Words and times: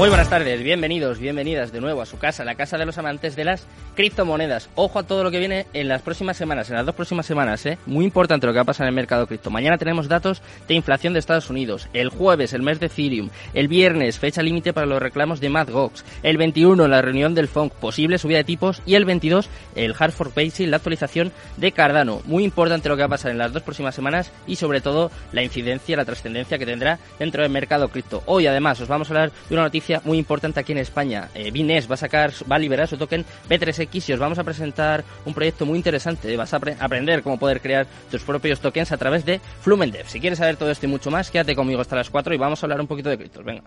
Muy 0.00 0.08
buenas 0.08 0.30
tardes, 0.30 0.62
bienvenidos, 0.62 1.18
bienvenidas 1.18 1.72
de 1.72 1.80
nuevo 1.82 2.00
a 2.00 2.06
su 2.06 2.16
casa, 2.16 2.42
la 2.42 2.54
casa 2.54 2.78
de 2.78 2.86
los 2.86 2.96
amantes 2.96 3.36
de 3.36 3.44
las 3.44 3.66
criptomonedas. 3.94 4.70
Ojo 4.74 4.98
a 4.98 5.02
todo 5.02 5.22
lo 5.22 5.30
que 5.30 5.38
viene 5.38 5.66
en 5.74 5.88
las 5.88 6.00
próximas 6.00 6.38
semanas, 6.38 6.70
en 6.70 6.76
las 6.76 6.86
dos 6.86 6.94
próximas 6.94 7.26
semanas, 7.26 7.66
¿eh? 7.66 7.76
Muy 7.84 8.06
importante 8.06 8.46
lo 8.46 8.54
que 8.54 8.60
va 8.60 8.62
a 8.62 8.64
pasar 8.64 8.86
en 8.86 8.88
el 8.88 8.94
mercado 8.94 9.26
cripto. 9.26 9.50
Mañana 9.50 9.76
tenemos 9.76 10.08
datos 10.08 10.40
de 10.66 10.72
inflación 10.72 11.12
de 11.12 11.18
Estados 11.18 11.50
Unidos, 11.50 11.86
el 11.92 12.08
jueves 12.08 12.54
el 12.54 12.62
mes 12.62 12.80
de 12.80 12.86
Ethereum, 12.86 13.28
el 13.52 13.68
viernes 13.68 14.18
fecha 14.18 14.40
límite 14.40 14.72
para 14.72 14.86
los 14.86 15.02
reclamos 15.02 15.38
de 15.38 15.50
Mt. 15.50 15.68
Gox, 15.68 16.02
el 16.22 16.38
21 16.38 16.88
la 16.88 17.02
reunión 17.02 17.34
del 17.34 17.48
FONC, 17.48 17.74
posible 17.74 18.16
subida 18.16 18.38
de 18.38 18.44
tipos 18.44 18.80
y 18.86 18.94
el 18.94 19.04
22 19.04 19.50
el 19.74 19.94
Hard 19.98 20.12
Fork 20.12 20.34
Basic, 20.34 20.66
la 20.66 20.76
actualización 20.78 21.30
de 21.58 21.72
Cardano. 21.72 22.22
Muy 22.24 22.44
importante 22.44 22.88
lo 22.88 22.96
que 22.96 23.02
va 23.02 23.06
a 23.06 23.10
pasar 23.10 23.32
en 23.32 23.38
las 23.38 23.52
dos 23.52 23.62
próximas 23.62 23.94
semanas 23.94 24.32
y 24.46 24.56
sobre 24.56 24.80
todo 24.80 25.10
la 25.32 25.42
incidencia, 25.42 25.98
la 25.98 26.06
trascendencia 26.06 26.56
que 26.56 26.64
tendrá 26.64 26.98
dentro 27.18 27.42
del 27.42 27.52
mercado 27.52 27.88
cripto. 27.88 28.22
Hoy 28.24 28.46
además 28.46 28.80
os 28.80 28.88
vamos 28.88 29.10
a 29.10 29.12
hablar 29.12 29.32
de 29.50 29.54
una 29.54 29.64
noticia 29.64 29.89
muy 30.04 30.18
importante 30.18 30.60
aquí 30.60 30.72
en 30.72 30.78
España. 30.78 31.28
Eh, 31.34 31.50
va 31.90 31.94
a 31.94 31.96
sacar, 31.96 32.32
va 32.50 32.56
a 32.56 32.58
liberar 32.58 32.86
su 32.88 32.96
token 32.96 33.24
B3X 33.48 34.08
y 34.08 34.12
os 34.12 34.20
vamos 34.20 34.38
a 34.38 34.44
presentar 34.44 35.04
un 35.24 35.34
proyecto 35.34 35.66
muy 35.66 35.76
interesante. 35.76 36.36
Vas 36.36 36.52
a 36.54 36.60
aprender 36.78 37.22
cómo 37.22 37.38
poder 37.38 37.60
crear 37.60 37.86
tus 38.10 38.22
propios 38.22 38.60
tokens 38.60 38.92
a 38.92 38.96
través 38.96 39.24
de 39.24 39.40
Flumendev. 39.62 40.06
Si 40.06 40.20
quieres 40.20 40.38
saber 40.38 40.56
todo 40.56 40.70
esto 40.70 40.86
y 40.86 40.88
mucho 40.88 41.10
más, 41.10 41.30
quédate 41.30 41.54
conmigo 41.54 41.80
hasta 41.80 41.96
las 41.96 42.10
4 42.10 42.34
y 42.34 42.38
vamos 42.38 42.62
a 42.62 42.66
hablar 42.66 42.80
un 42.80 42.86
poquito 42.86 43.10
de 43.10 43.18
criptos. 43.18 43.44
Venga. 43.44 43.62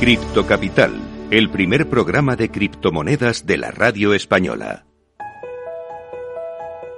Cripto 0.00 0.46
Capital, 0.46 1.00
el 1.30 1.50
primer 1.50 1.88
programa 1.88 2.36
de 2.36 2.50
criptomonedas 2.50 3.46
de 3.46 3.56
la 3.56 3.70
radio 3.70 4.12
española. 4.12 4.84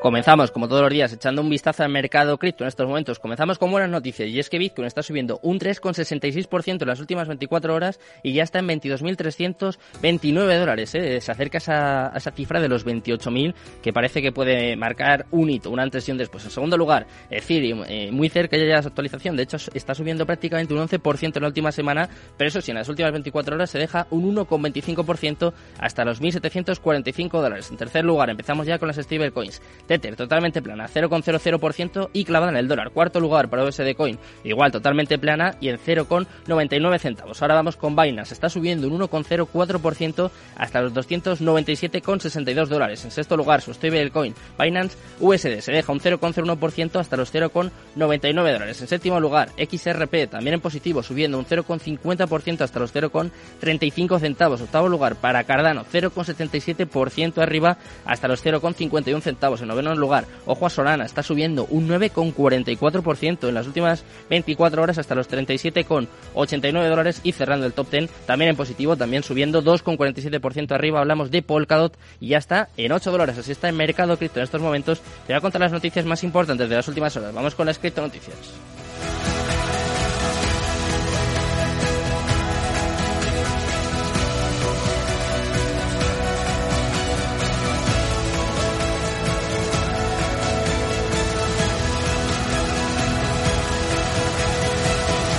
Comenzamos, 0.00 0.50
como 0.50 0.66
todos 0.66 0.80
los 0.80 0.90
días, 0.90 1.12
echando 1.12 1.42
un 1.42 1.50
vistazo 1.50 1.82
al 1.82 1.90
mercado 1.90 2.38
cripto 2.38 2.64
en 2.64 2.68
estos 2.68 2.88
momentos. 2.88 3.18
Comenzamos 3.18 3.58
con 3.58 3.70
buenas 3.70 3.90
noticias 3.90 4.30
y 4.30 4.38
es 4.38 4.48
que 4.48 4.56
Bitcoin 4.56 4.86
está 4.86 5.02
subiendo 5.02 5.38
un 5.42 5.58
3,66% 5.58 6.80
en 6.80 6.88
las 6.88 7.00
últimas 7.00 7.28
24 7.28 7.74
horas 7.74 8.00
y 8.22 8.32
ya 8.32 8.42
está 8.42 8.60
en 8.60 8.68
22.329 8.68 10.58
dólares. 10.58 10.94
¿eh? 10.94 11.20
Se 11.20 11.30
acerca 11.30 11.58
a 11.58 12.12
esa, 12.16 12.30
cifra 12.30 12.62
de 12.62 12.68
los 12.70 12.86
28.000 12.86 13.52
que 13.82 13.92
parece 13.92 14.22
que 14.22 14.32
puede 14.32 14.74
marcar 14.74 15.26
un 15.32 15.50
hito, 15.50 15.68
una 15.68 15.82
antes 15.82 16.08
y 16.08 16.12
un 16.12 16.16
después. 16.16 16.46
En 16.46 16.50
segundo 16.50 16.78
lugar, 16.78 17.06
Ethereum, 17.28 17.84
eh, 17.86 18.10
muy 18.10 18.30
cerca 18.30 18.56
ya 18.56 18.62
de 18.62 18.70
la 18.70 18.78
actualización. 18.78 19.36
De 19.36 19.42
hecho, 19.42 19.58
está 19.74 19.94
subiendo 19.94 20.24
prácticamente 20.24 20.72
un 20.72 20.80
11% 20.80 21.36
en 21.36 21.42
la 21.42 21.48
última 21.48 21.72
semana, 21.72 22.08
pero 22.38 22.48
eso 22.48 22.62
sí, 22.62 22.70
en 22.70 22.78
las 22.78 22.88
últimas 22.88 23.12
24 23.12 23.54
horas 23.54 23.68
se 23.68 23.78
deja 23.78 24.06
un 24.08 24.34
1,25% 24.34 25.52
hasta 25.78 26.06
los 26.06 26.22
1.745 26.22 27.30
dólares. 27.32 27.70
En 27.70 27.76
tercer 27.76 28.02
lugar, 28.02 28.30
empezamos 28.30 28.66
ya 28.66 28.78
con 28.78 28.88
las 28.88 28.96
stablecoins. 28.96 29.60
Tether 29.90 30.14
totalmente 30.14 30.62
plana, 30.62 30.86
0,00% 30.88 32.10
y 32.12 32.24
clavada 32.24 32.52
en 32.52 32.58
el 32.58 32.68
dólar. 32.68 32.92
Cuarto 32.92 33.18
lugar 33.18 33.50
para 33.50 33.64
USD 33.64 33.96
Coin, 33.96 34.20
igual 34.44 34.70
totalmente 34.70 35.18
plana 35.18 35.56
y 35.60 35.68
en 35.68 35.78
0,99 35.78 36.98
centavos. 37.00 37.42
Ahora 37.42 37.56
vamos 37.56 37.74
con 37.74 37.96
Binance, 37.96 38.32
está 38.32 38.48
subiendo 38.48 38.86
un 38.86 39.00
1,04% 39.00 40.30
hasta 40.56 40.80
los 40.80 40.94
297,62 40.94 42.68
dólares. 42.68 43.04
En 43.04 43.10
sexto 43.10 43.36
lugar, 43.36 43.62
su 43.62 43.74
stablecoin 43.74 44.32
Binance 44.56 44.96
USD 45.18 45.58
se 45.58 45.72
deja 45.72 45.92
un 45.92 45.98
0,01% 45.98 47.00
hasta 47.00 47.16
los 47.16 47.34
0,99 47.34 48.32
dólares. 48.32 48.80
En 48.80 48.86
séptimo 48.86 49.18
lugar, 49.18 49.48
XRP 49.58 50.30
también 50.30 50.54
en 50.54 50.60
positivo, 50.60 51.02
subiendo 51.02 51.36
un 51.36 51.46
0,50% 51.46 52.60
hasta 52.60 52.78
los 52.78 52.94
0,35 52.94 54.20
centavos. 54.20 54.60
Octavo 54.60 54.88
lugar 54.88 55.16
para 55.16 55.42
Cardano, 55.42 55.84
0,77% 55.92 57.42
arriba 57.42 57.76
hasta 58.04 58.28
los 58.28 58.44
0,51 58.44 59.20
centavos. 59.20 59.62
En 59.62 59.79
noveno 59.84 60.00
lugar. 60.00 60.24
Ojo 60.46 60.66
a 60.66 60.70
Solana, 60.70 61.04
está 61.04 61.22
subiendo 61.22 61.66
un 61.70 61.88
9,44% 61.88 63.48
en 63.48 63.54
las 63.54 63.66
últimas 63.66 64.04
24 64.28 64.82
horas 64.82 64.98
hasta 64.98 65.14
los 65.14 65.28
37,89 65.28 66.88
dólares 66.88 67.20
y 67.22 67.32
cerrando 67.32 67.66
el 67.66 67.72
top 67.72 67.90
10 67.90 68.10
también 68.26 68.50
en 68.50 68.56
positivo, 68.56 68.96
también 68.96 69.22
subiendo 69.22 69.62
2,47% 69.62 70.72
arriba. 70.72 71.00
Hablamos 71.00 71.30
de 71.30 71.42
Polkadot 71.42 71.96
y 72.20 72.28
ya 72.28 72.38
está 72.38 72.68
en 72.76 72.92
8 72.92 73.10
dólares. 73.10 73.38
Así 73.38 73.52
está 73.52 73.68
en 73.68 73.76
mercado 73.76 74.16
cripto 74.16 74.40
en 74.40 74.44
estos 74.44 74.60
momentos. 74.60 75.00
Te 75.26 75.32
voy 75.32 75.38
a 75.38 75.40
contar 75.40 75.60
las 75.60 75.72
noticias 75.72 76.04
más 76.04 76.24
importantes 76.24 76.68
de 76.68 76.76
las 76.76 76.88
últimas 76.88 77.16
horas. 77.16 77.34
Vamos 77.34 77.54
con 77.54 77.66
las 77.66 77.78
cripto 77.78 78.02
noticias. 78.02 78.36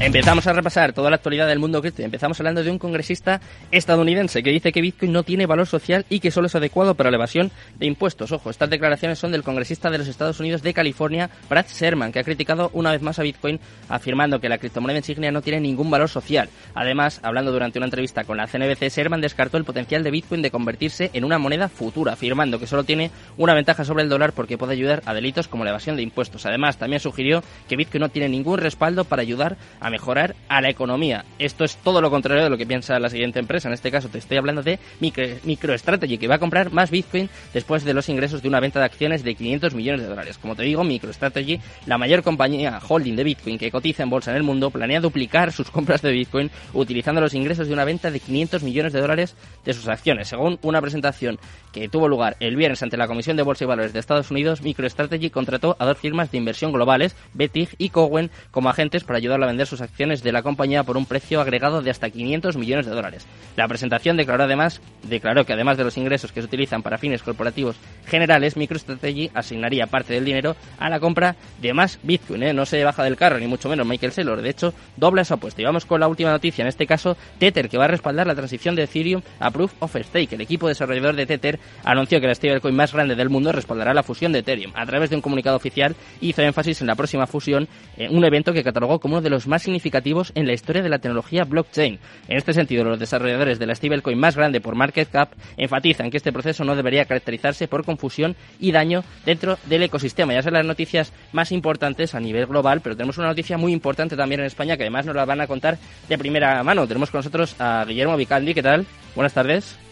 Empezamos 0.00 0.46
a 0.46 0.52
repasar 0.52 0.92
toda 0.92 1.08
la 1.08 1.16
actualidad 1.16 1.46
del 1.46 1.60
mundo 1.60 1.80
cripto. 1.80 2.02
Empezamos 2.02 2.38
hablando 2.40 2.62
de 2.64 2.70
un 2.70 2.78
congresista 2.78 3.40
estadounidense 3.70 4.42
que 4.42 4.50
dice 4.50 4.72
que 4.72 4.80
Bitcoin 4.80 5.12
no 5.12 5.22
tiene 5.22 5.46
valor 5.46 5.66
social 5.66 6.04
y 6.10 6.18
que 6.18 6.32
solo 6.32 6.48
es 6.48 6.54
adecuado 6.54 6.94
para 6.94 7.10
la 7.10 7.16
evasión 7.16 7.52
de 7.78 7.86
impuestos. 7.86 8.32
Ojo, 8.32 8.50
estas 8.50 8.68
declaraciones 8.68 9.20
son 9.20 9.30
del 9.30 9.44
congresista 9.44 9.90
de 9.90 9.98
los 9.98 10.08
Estados 10.08 10.40
Unidos 10.40 10.62
de 10.62 10.74
California, 10.74 11.30
Brad 11.48 11.66
Sherman, 11.68 12.12
que 12.12 12.18
ha 12.18 12.24
criticado 12.24 12.70
una 12.74 12.90
vez 12.90 13.02
más 13.02 13.18
a 13.18 13.22
Bitcoin 13.22 13.60
afirmando 13.88 14.40
que 14.40 14.48
la 14.48 14.58
criptomoneda 14.58 14.98
insignia 14.98 15.30
no 15.30 15.42
tiene 15.42 15.60
ningún 15.60 15.90
valor 15.90 16.08
social. 16.08 16.48
Además, 16.74 17.20
hablando 17.22 17.52
durante 17.52 17.78
una 17.78 17.86
entrevista 17.86 18.24
con 18.24 18.36
la 18.36 18.48
CNBC, 18.48 18.90
Sherman 18.90 19.20
descartó 19.20 19.58
el 19.58 19.64
potencial 19.64 20.02
de 20.02 20.10
Bitcoin 20.10 20.42
de 20.42 20.50
convertirse 20.50 21.10
en 21.14 21.24
una 21.24 21.38
moneda 21.38 21.68
futura, 21.68 22.14
afirmando 22.14 22.58
que 22.58 22.66
solo 22.66 22.84
tiene 22.84 23.12
una 23.38 23.54
ventaja 23.54 23.84
sobre 23.84 24.02
el 24.02 24.08
dólar 24.08 24.32
porque 24.32 24.58
puede 24.58 24.72
ayudar 24.72 25.02
a 25.06 25.14
delitos 25.14 25.46
como 25.46 25.64
la 25.64 25.70
evasión 25.70 25.96
de 25.96 26.02
impuestos. 26.02 26.46
Además, 26.46 26.78
también 26.78 27.00
sugirió 27.00 27.44
que 27.68 27.76
Bitcoin 27.76 28.02
no 28.02 28.08
tiene 28.08 28.28
ningún 28.28 28.58
respaldo 28.58 29.04
para 29.04 29.22
ayudar 29.22 29.56
a 29.84 29.90
mejorar 29.90 30.34
a 30.48 30.62
la 30.62 30.70
economía. 30.70 31.26
Esto 31.38 31.62
es 31.62 31.76
todo 31.76 32.00
lo 32.00 32.10
contrario 32.10 32.42
de 32.42 32.48
lo 32.48 32.56
que 32.56 32.64
piensa 32.64 32.98
la 32.98 33.10
siguiente 33.10 33.38
empresa. 33.38 33.68
En 33.68 33.74
este 33.74 33.90
caso 33.90 34.08
te 34.08 34.16
estoy 34.16 34.38
hablando 34.38 34.62
de 34.62 34.78
MicroStrategy, 35.00 36.16
que 36.16 36.26
va 36.26 36.36
a 36.36 36.38
comprar 36.38 36.72
más 36.72 36.90
Bitcoin 36.90 37.28
después 37.52 37.84
de 37.84 37.92
los 37.92 38.08
ingresos 38.08 38.40
de 38.40 38.48
una 38.48 38.60
venta 38.60 38.78
de 38.78 38.86
acciones 38.86 39.22
de 39.22 39.34
500 39.34 39.74
millones 39.74 40.00
de 40.00 40.08
dólares. 40.08 40.38
Como 40.38 40.56
te 40.56 40.62
digo, 40.62 40.84
MicroStrategy, 40.84 41.60
la 41.84 41.98
mayor 41.98 42.22
compañía 42.22 42.80
holding 42.88 43.14
de 43.14 43.24
Bitcoin 43.24 43.58
que 43.58 43.70
cotiza 43.70 44.02
en 44.02 44.08
bolsa 44.08 44.30
en 44.30 44.38
el 44.38 44.42
mundo, 44.42 44.70
planea 44.70 45.00
duplicar 45.00 45.52
sus 45.52 45.70
compras 45.70 46.00
de 46.00 46.12
Bitcoin 46.12 46.50
utilizando 46.72 47.20
los 47.20 47.34
ingresos 47.34 47.68
de 47.68 47.74
una 47.74 47.84
venta 47.84 48.10
de 48.10 48.20
500 48.20 48.62
millones 48.62 48.94
de 48.94 49.02
dólares 49.02 49.36
de 49.66 49.74
sus 49.74 49.86
acciones. 49.88 50.28
Según 50.28 50.58
una 50.62 50.80
presentación 50.80 51.38
que 51.72 51.90
tuvo 51.90 52.08
lugar 52.08 52.38
el 52.40 52.56
viernes 52.56 52.82
ante 52.82 52.96
la 52.96 53.06
Comisión 53.06 53.36
de 53.36 53.42
Bolsa 53.42 53.64
y 53.64 53.66
Valores 53.66 53.92
de 53.92 53.98
Estados 53.98 54.30
Unidos, 54.30 54.62
MicroStrategy 54.62 55.28
contrató 55.28 55.76
a 55.78 55.84
dos 55.84 55.98
firmas 55.98 56.30
de 56.30 56.38
inversión 56.38 56.72
globales, 56.72 57.14
Betig 57.34 57.68
y 57.76 57.90
Cowen, 57.90 58.30
como 58.50 58.70
agentes 58.70 59.04
para 59.04 59.18
ayudarla 59.18 59.44
a 59.44 59.48
vender 59.48 59.66
sus 59.66 59.73
acciones 59.80 60.22
de 60.22 60.32
la 60.32 60.42
compañía 60.42 60.84
por 60.84 60.96
un 60.96 61.06
precio 61.06 61.40
agregado 61.40 61.82
de 61.82 61.90
hasta 61.90 62.10
500 62.10 62.56
millones 62.56 62.86
de 62.86 62.92
dólares. 62.92 63.26
La 63.56 63.68
presentación 63.68 64.16
declaró 64.16 64.44
además 64.44 64.80
declaró 65.08 65.44
que 65.44 65.52
además 65.52 65.76
de 65.76 65.84
los 65.84 65.96
ingresos 65.96 66.32
que 66.32 66.40
se 66.40 66.46
utilizan 66.46 66.82
para 66.82 66.98
fines 66.98 67.22
corporativos 67.22 67.76
generales, 68.06 68.56
MicroStrategy 68.56 69.30
asignaría 69.34 69.86
parte 69.86 70.14
del 70.14 70.24
dinero 70.24 70.56
a 70.78 70.88
la 70.88 71.00
compra 71.00 71.36
de 71.60 71.72
más 71.72 71.98
Bitcoin. 72.02 72.42
¿eh? 72.42 72.52
No 72.52 72.66
se 72.66 72.82
baja 72.84 73.04
del 73.04 73.16
carro, 73.16 73.38
ni 73.38 73.46
mucho 73.46 73.68
menos 73.68 73.86
Michael 73.86 74.12
Saylor. 74.12 74.42
De 74.42 74.50
hecho, 74.50 74.74
dobla 74.96 75.22
esa 75.22 75.34
apuesta. 75.34 75.60
Y 75.60 75.64
vamos 75.64 75.84
con 75.84 76.00
la 76.00 76.08
última 76.08 76.30
noticia, 76.30 76.62
en 76.62 76.68
este 76.68 76.86
caso, 76.86 77.16
Tether, 77.38 77.68
que 77.68 77.78
va 77.78 77.84
a 77.84 77.88
respaldar 77.88 78.26
la 78.26 78.34
transición 78.34 78.74
de 78.74 78.84
Ethereum 78.84 79.22
a 79.38 79.50
Proof 79.50 79.72
of 79.80 79.96
Stake. 79.96 80.34
El 80.34 80.40
equipo 80.40 80.68
desarrollador 80.68 81.16
de 81.16 81.26
Tether 81.26 81.58
anunció 81.84 82.20
que 82.20 82.26
la 82.26 82.34
stablecoin 82.34 82.74
más 82.74 82.92
grande 82.92 83.14
del 83.14 83.30
mundo 83.30 83.52
respaldará 83.52 83.94
la 83.94 84.02
fusión 84.02 84.32
de 84.32 84.40
Ethereum. 84.40 84.72
A 84.74 84.86
través 84.86 85.10
de 85.10 85.16
un 85.16 85.22
comunicado 85.22 85.56
oficial, 85.56 85.94
hizo 86.20 86.42
énfasis 86.42 86.80
en 86.80 86.86
la 86.86 86.94
próxima 86.94 87.26
fusión, 87.26 87.68
en 87.96 88.16
un 88.16 88.24
evento 88.24 88.52
que 88.52 88.64
catalogó 88.64 88.98
como 88.98 89.14
uno 89.14 89.22
de 89.22 89.30
los 89.30 89.46
más 89.46 89.63
significativos 89.64 90.32
en 90.34 90.46
la 90.46 90.52
historia 90.52 90.82
de 90.82 90.88
la 90.88 90.98
tecnología 90.98 91.44
blockchain. 91.44 91.98
En 92.28 92.36
este 92.36 92.52
sentido, 92.52 92.84
los 92.84 92.98
desarrolladores 92.98 93.58
de 93.58 93.66
la 93.66 93.74
stablecoin 93.74 94.18
más 94.18 94.36
grande 94.36 94.60
por 94.60 94.76
market 94.76 95.10
cap 95.10 95.32
enfatizan 95.56 96.10
que 96.10 96.18
este 96.18 96.32
proceso 96.32 96.64
no 96.64 96.76
debería 96.76 97.04
caracterizarse 97.04 97.66
por 97.68 97.84
confusión 97.84 98.36
y 98.60 98.72
daño 98.72 99.04
dentro 99.24 99.58
del 99.66 99.82
ecosistema. 99.82 100.32
Ya 100.32 100.42
son 100.42 100.54
las 100.54 100.66
noticias 100.66 101.12
más 101.32 101.52
importantes 101.52 102.14
a 102.14 102.20
nivel 102.20 102.46
global, 102.46 102.80
pero 102.80 102.96
tenemos 102.96 103.18
una 103.18 103.28
noticia 103.28 103.58
muy 103.58 103.72
importante 103.72 104.16
también 104.16 104.40
en 104.40 104.46
España 104.46 104.76
que 104.76 104.84
además 104.84 105.06
nos 105.06 105.16
la 105.16 105.24
van 105.24 105.40
a 105.40 105.46
contar 105.46 105.78
de 106.08 106.18
primera 106.18 106.62
mano. 106.62 106.86
Tenemos 106.86 107.10
con 107.10 107.18
nosotros 107.18 107.56
a 107.58 107.84
Guillermo 107.86 108.16
Vicaldi. 108.16 108.54
¿Qué 108.54 108.62
tal? 108.62 108.86
Buenas 109.14 109.34
tardes. 109.34 109.83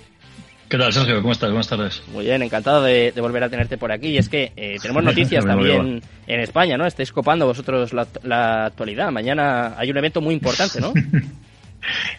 ¿Qué 0.73 0.79
tal, 0.79 0.91
Sergio? 0.91 1.21
¿Cómo 1.21 1.33
estás? 1.33 1.51
Buenas 1.51 1.69
tardes. 1.69 2.03
Muy 2.15 2.25
bien, 2.25 2.41
encantado 2.41 2.83
de, 2.83 3.13
volver 3.19 3.45
a 3.45 3.51
tenerte 3.51 3.77
por 3.77 3.93
aquí. 3.93 4.09
Y 4.09 4.17
es 4.17 4.31
que 4.31 4.53
eh, 4.57 4.77
tenemos 4.81 5.05
noticias 5.05 5.45
también 5.45 6.01
en 6.27 6.41
España, 6.41 6.79
¿no? 6.79 6.87
Estáis 6.87 7.13
copando 7.13 7.45
vosotros 7.45 7.93
la, 7.93 8.65
actualidad. 8.65 9.11
Mañana 9.11 9.75
hay 9.77 9.91
un 9.91 9.99
evento 9.99 10.23
muy 10.23 10.33
importante, 10.33 10.81
¿no? 10.81 10.95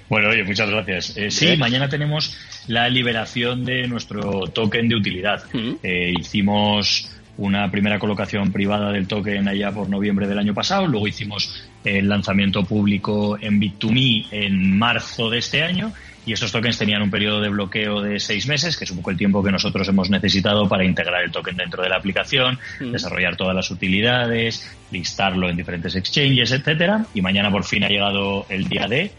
Bueno, 0.10 0.28
oye, 0.28 0.44
muchas 0.44 0.70
gracias. 0.70 1.16
Eh, 1.16 1.32
sí, 1.32 1.56
mañana 1.56 1.88
tenemos 1.88 2.38
la 2.68 2.90
liberación 2.90 3.64
de 3.64 3.88
nuestro 3.88 4.42
token 4.48 4.90
de 4.90 4.96
utilidad. 4.98 5.42
Mm. 5.54 5.76
Eh, 5.82 6.14
hicimos 6.20 7.10
una 7.38 7.72
primera 7.72 7.98
colocación 7.98 8.52
privada 8.52 8.92
del 8.92 9.08
token 9.08 9.48
allá 9.48 9.72
por 9.72 9.88
noviembre 9.90 10.28
del 10.28 10.38
año 10.38 10.54
pasado, 10.54 10.86
luego 10.86 11.08
hicimos 11.08 11.66
el 11.86 12.10
lanzamiento 12.10 12.64
público 12.66 13.38
en 13.40 13.62
Bit2Me 13.62 14.28
en 14.32 14.78
marzo 14.78 15.30
de 15.30 15.38
este 15.38 15.64
año 15.64 15.94
y 16.26 16.34
estos 16.34 16.52
tokens 16.52 16.78
tenían 16.78 17.02
un 17.02 17.12
periodo 17.12 17.42
de 17.42 17.50
bloqueo 17.50 18.02
de 18.02 18.20
seis 18.20 18.48
meses, 18.48 18.78
que 18.78 18.86
es 18.86 18.92
un 18.92 18.98
poco 18.98 19.12
el 19.12 19.18
tiempo 19.18 19.44
que 19.44 19.52
nosotros 19.52 19.88
hemos 19.88 20.10
necesitado 20.10 20.68
para 20.68 20.86
integrar 20.86 21.24
el 21.24 21.32
token 21.32 21.58
dentro 21.58 21.84
de 21.84 21.90
la 21.90 21.98
aplicación, 21.98 22.60
mm. 22.80 22.92
desarrollar 22.92 23.36
todas 23.36 23.56
las 23.56 23.70
utilidades, 23.72 24.70
listarlo 24.92 25.50
en 25.50 25.58
diferentes 25.58 25.96
exchanges, 25.96 26.52
etcétera. 26.52 27.06
Y 27.14 27.22
mañana 27.22 27.52
por 27.52 27.64
fin 27.64 27.84
ha 27.84 27.90
llegado 27.90 28.46
el 28.50 28.68
día 28.68 28.88
D 28.88 29.12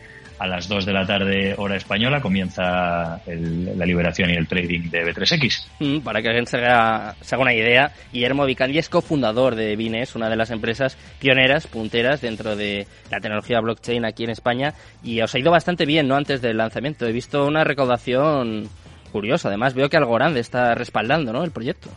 a 0.44 0.46
las 0.46 0.68
2 0.68 0.84
de 0.84 0.92
la 0.92 1.06
tarde 1.06 1.54
hora 1.56 1.76
española 1.76 2.20
comienza 2.20 3.20
la 3.26 3.86
liberación 3.86 4.30
y 4.30 4.34
el 4.34 4.46
trading 4.46 4.90
de 4.90 5.04
B3X. 5.06 5.66
Mm, 5.80 5.98
para 6.00 6.20
que 6.20 6.28
alguien 6.28 6.46
se 6.46 6.58
haga, 6.58 7.16
una 7.38 7.54
idea, 7.54 7.92
Guillermo 8.12 8.44
Vicandi 8.44 8.78
es 8.78 8.90
cofundador 8.90 9.54
de 9.54 9.74
Bines, 9.74 10.14
una 10.14 10.28
de 10.28 10.36
las 10.36 10.50
empresas 10.50 10.98
pioneras, 11.18 11.66
punteras 11.66 12.20
dentro 12.20 12.56
de 12.56 12.86
la 13.10 13.20
tecnología 13.20 13.60
blockchain 13.60 14.04
aquí 14.04 14.24
en 14.24 14.30
España 14.30 14.74
y 15.02 15.20
os 15.22 15.34
ha 15.34 15.38
ido 15.38 15.50
bastante 15.50 15.86
bien, 15.86 16.06
¿no? 16.08 16.16
Antes 16.16 16.42
del 16.42 16.58
lanzamiento. 16.58 17.06
He 17.06 17.12
visto 17.12 17.46
una 17.46 17.64
recaudación 17.64 18.68
curiosa. 19.12 19.48
Además, 19.48 19.74
veo 19.74 19.88
que 19.88 19.96
Algorand 19.96 20.36
está 20.36 20.74
respaldando, 20.74 21.32
¿no? 21.32 21.42
El 21.42 21.52
proyecto. 21.52 21.88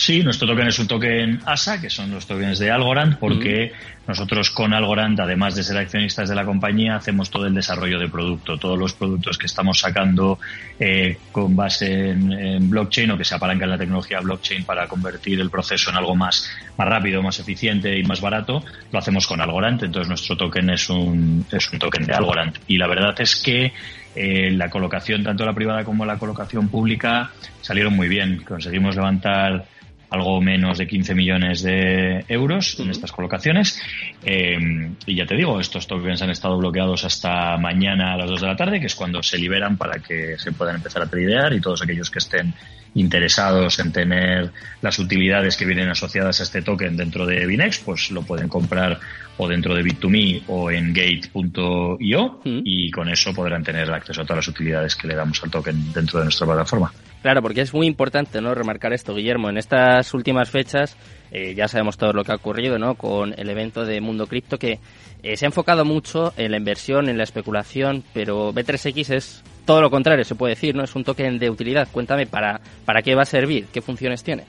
Sí, 0.00 0.22
nuestro 0.22 0.48
token 0.48 0.66
es 0.66 0.78
un 0.78 0.86
token 0.86 1.40
ASA, 1.44 1.78
que 1.78 1.90
son 1.90 2.10
los 2.10 2.26
tokens 2.26 2.58
de 2.58 2.70
Algorand, 2.70 3.18
porque 3.18 3.70
nosotros 4.08 4.48
con 4.48 4.72
Algorand, 4.72 5.20
además 5.20 5.54
de 5.54 5.62
ser 5.62 5.76
accionistas 5.76 6.26
de 6.30 6.34
la 6.34 6.46
compañía, 6.46 6.96
hacemos 6.96 7.28
todo 7.28 7.44
el 7.46 7.52
desarrollo 7.52 7.98
de 7.98 8.08
producto. 8.08 8.56
Todos 8.56 8.78
los 8.78 8.94
productos 8.94 9.36
que 9.36 9.44
estamos 9.44 9.78
sacando 9.78 10.38
eh, 10.78 11.18
con 11.30 11.54
base 11.54 12.12
en, 12.12 12.70
blockchain 12.70 13.10
o 13.10 13.18
que 13.18 13.26
se 13.26 13.34
apalancan 13.34 13.64
en 13.64 13.70
la 13.72 13.78
tecnología 13.78 14.20
blockchain 14.20 14.64
para 14.64 14.88
convertir 14.88 15.38
el 15.38 15.50
proceso 15.50 15.90
en 15.90 15.96
algo 15.98 16.16
más, 16.16 16.50
más 16.78 16.88
rápido, 16.88 17.22
más 17.22 17.38
eficiente 17.38 17.98
y 17.98 18.02
más 18.02 18.22
barato, 18.22 18.64
lo 18.90 18.98
hacemos 18.98 19.26
con 19.26 19.42
Algorand. 19.42 19.84
Entonces 19.84 20.08
nuestro 20.08 20.34
token 20.34 20.70
es 20.70 20.88
un, 20.88 21.44
es 21.52 21.70
un 21.70 21.78
token 21.78 22.06
de 22.06 22.14
Algorand. 22.14 22.56
Y 22.68 22.78
la 22.78 22.88
verdad 22.88 23.14
es 23.20 23.36
que 23.36 23.74
eh, 24.14 24.50
la 24.50 24.70
colocación, 24.70 25.22
tanto 25.22 25.44
la 25.44 25.52
privada 25.52 25.84
como 25.84 26.06
la 26.06 26.16
colocación 26.16 26.70
pública, 26.70 27.32
salieron 27.60 27.94
muy 27.94 28.08
bien. 28.08 28.42
Conseguimos 28.44 28.96
levantar 28.96 29.66
algo 30.10 30.40
menos 30.40 30.78
de 30.78 30.86
15 30.86 31.14
millones 31.14 31.62
de 31.62 32.24
euros 32.28 32.78
en 32.80 32.90
estas 32.90 33.12
colocaciones. 33.12 33.80
Eh, 34.24 34.90
y 35.06 35.14
ya 35.14 35.24
te 35.24 35.36
digo, 35.36 35.60
estos 35.60 35.86
tokens 35.86 36.20
han 36.22 36.30
estado 36.30 36.58
bloqueados 36.58 37.04
hasta 37.04 37.56
mañana 37.56 38.14
a 38.14 38.16
las 38.16 38.28
2 38.28 38.40
de 38.40 38.46
la 38.46 38.56
tarde, 38.56 38.80
que 38.80 38.86
es 38.86 38.94
cuando 38.94 39.22
se 39.22 39.38
liberan 39.38 39.76
para 39.76 40.00
que 40.00 40.36
se 40.38 40.52
puedan 40.52 40.76
empezar 40.76 41.02
a 41.02 41.06
tradear 41.06 41.52
y 41.52 41.60
todos 41.60 41.82
aquellos 41.82 42.10
que 42.10 42.18
estén 42.18 42.52
interesados 42.94 43.78
en 43.78 43.92
tener 43.92 44.50
las 44.82 44.98
utilidades 44.98 45.56
que 45.56 45.64
vienen 45.64 45.88
asociadas 45.88 46.40
a 46.40 46.42
este 46.44 46.62
token 46.62 46.96
dentro 46.96 47.26
de 47.26 47.46
Binex, 47.46 47.80
pues 47.80 48.10
lo 48.10 48.22
pueden 48.22 48.48
comprar 48.48 48.98
o 49.36 49.48
dentro 49.48 49.74
de 49.74 49.82
Bit2Me 49.82 50.42
o 50.48 50.70
en 50.70 50.92
gate.io 50.92 52.40
y 52.44 52.90
con 52.90 53.08
eso 53.08 53.32
podrán 53.32 53.64
tener 53.64 53.90
acceso 53.90 54.20
a 54.20 54.24
todas 54.24 54.46
las 54.46 54.48
utilidades 54.48 54.94
que 54.94 55.08
le 55.08 55.14
damos 55.14 55.42
al 55.42 55.50
token 55.50 55.92
dentro 55.92 56.18
de 56.18 56.26
nuestra 56.26 56.46
plataforma. 56.46 56.92
Claro, 57.22 57.42
porque 57.42 57.62
es 57.62 57.72
muy 57.72 57.86
importante 57.86 58.40
no 58.40 58.54
remarcar 58.54 58.92
esto, 58.92 59.14
Guillermo. 59.14 59.50
En 59.50 59.58
estas 59.58 60.12
últimas 60.14 60.50
fechas 60.50 60.96
eh, 61.30 61.54
ya 61.54 61.68
sabemos 61.68 61.96
todo 61.96 62.12
lo 62.12 62.24
que 62.24 62.32
ha 62.32 62.36
ocurrido 62.36 62.78
¿no? 62.78 62.94
con 62.94 63.34
el 63.38 63.48
evento 63.48 63.84
de 63.84 64.00
Mundo 64.00 64.26
Cripto 64.26 64.58
que 64.58 64.78
eh, 65.22 65.36
se 65.36 65.44
ha 65.44 65.48
enfocado 65.48 65.84
mucho 65.84 66.32
en 66.36 66.50
la 66.50 66.56
inversión, 66.56 67.08
en 67.08 67.18
la 67.18 67.24
especulación, 67.24 68.04
pero 68.12 68.52
B3X 68.52 69.14
es 69.14 69.42
todo 69.64 69.80
lo 69.80 69.90
contrario, 69.90 70.24
se 70.24 70.34
puede 70.34 70.54
decir, 70.54 70.74
¿no? 70.74 70.84
Es 70.84 70.94
un 70.94 71.04
token 71.04 71.38
de 71.38 71.50
utilidad. 71.50 71.88
Cuéntame, 71.90 72.26
¿para, 72.26 72.60
para 72.84 73.02
qué 73.02 73.14
va 73.14 73.22
a 73.22 73.26
servir? 73.26 73.66
¿Qué 73.72 73.80
funciones 73.80 74.22
tiene? 74.22 74.44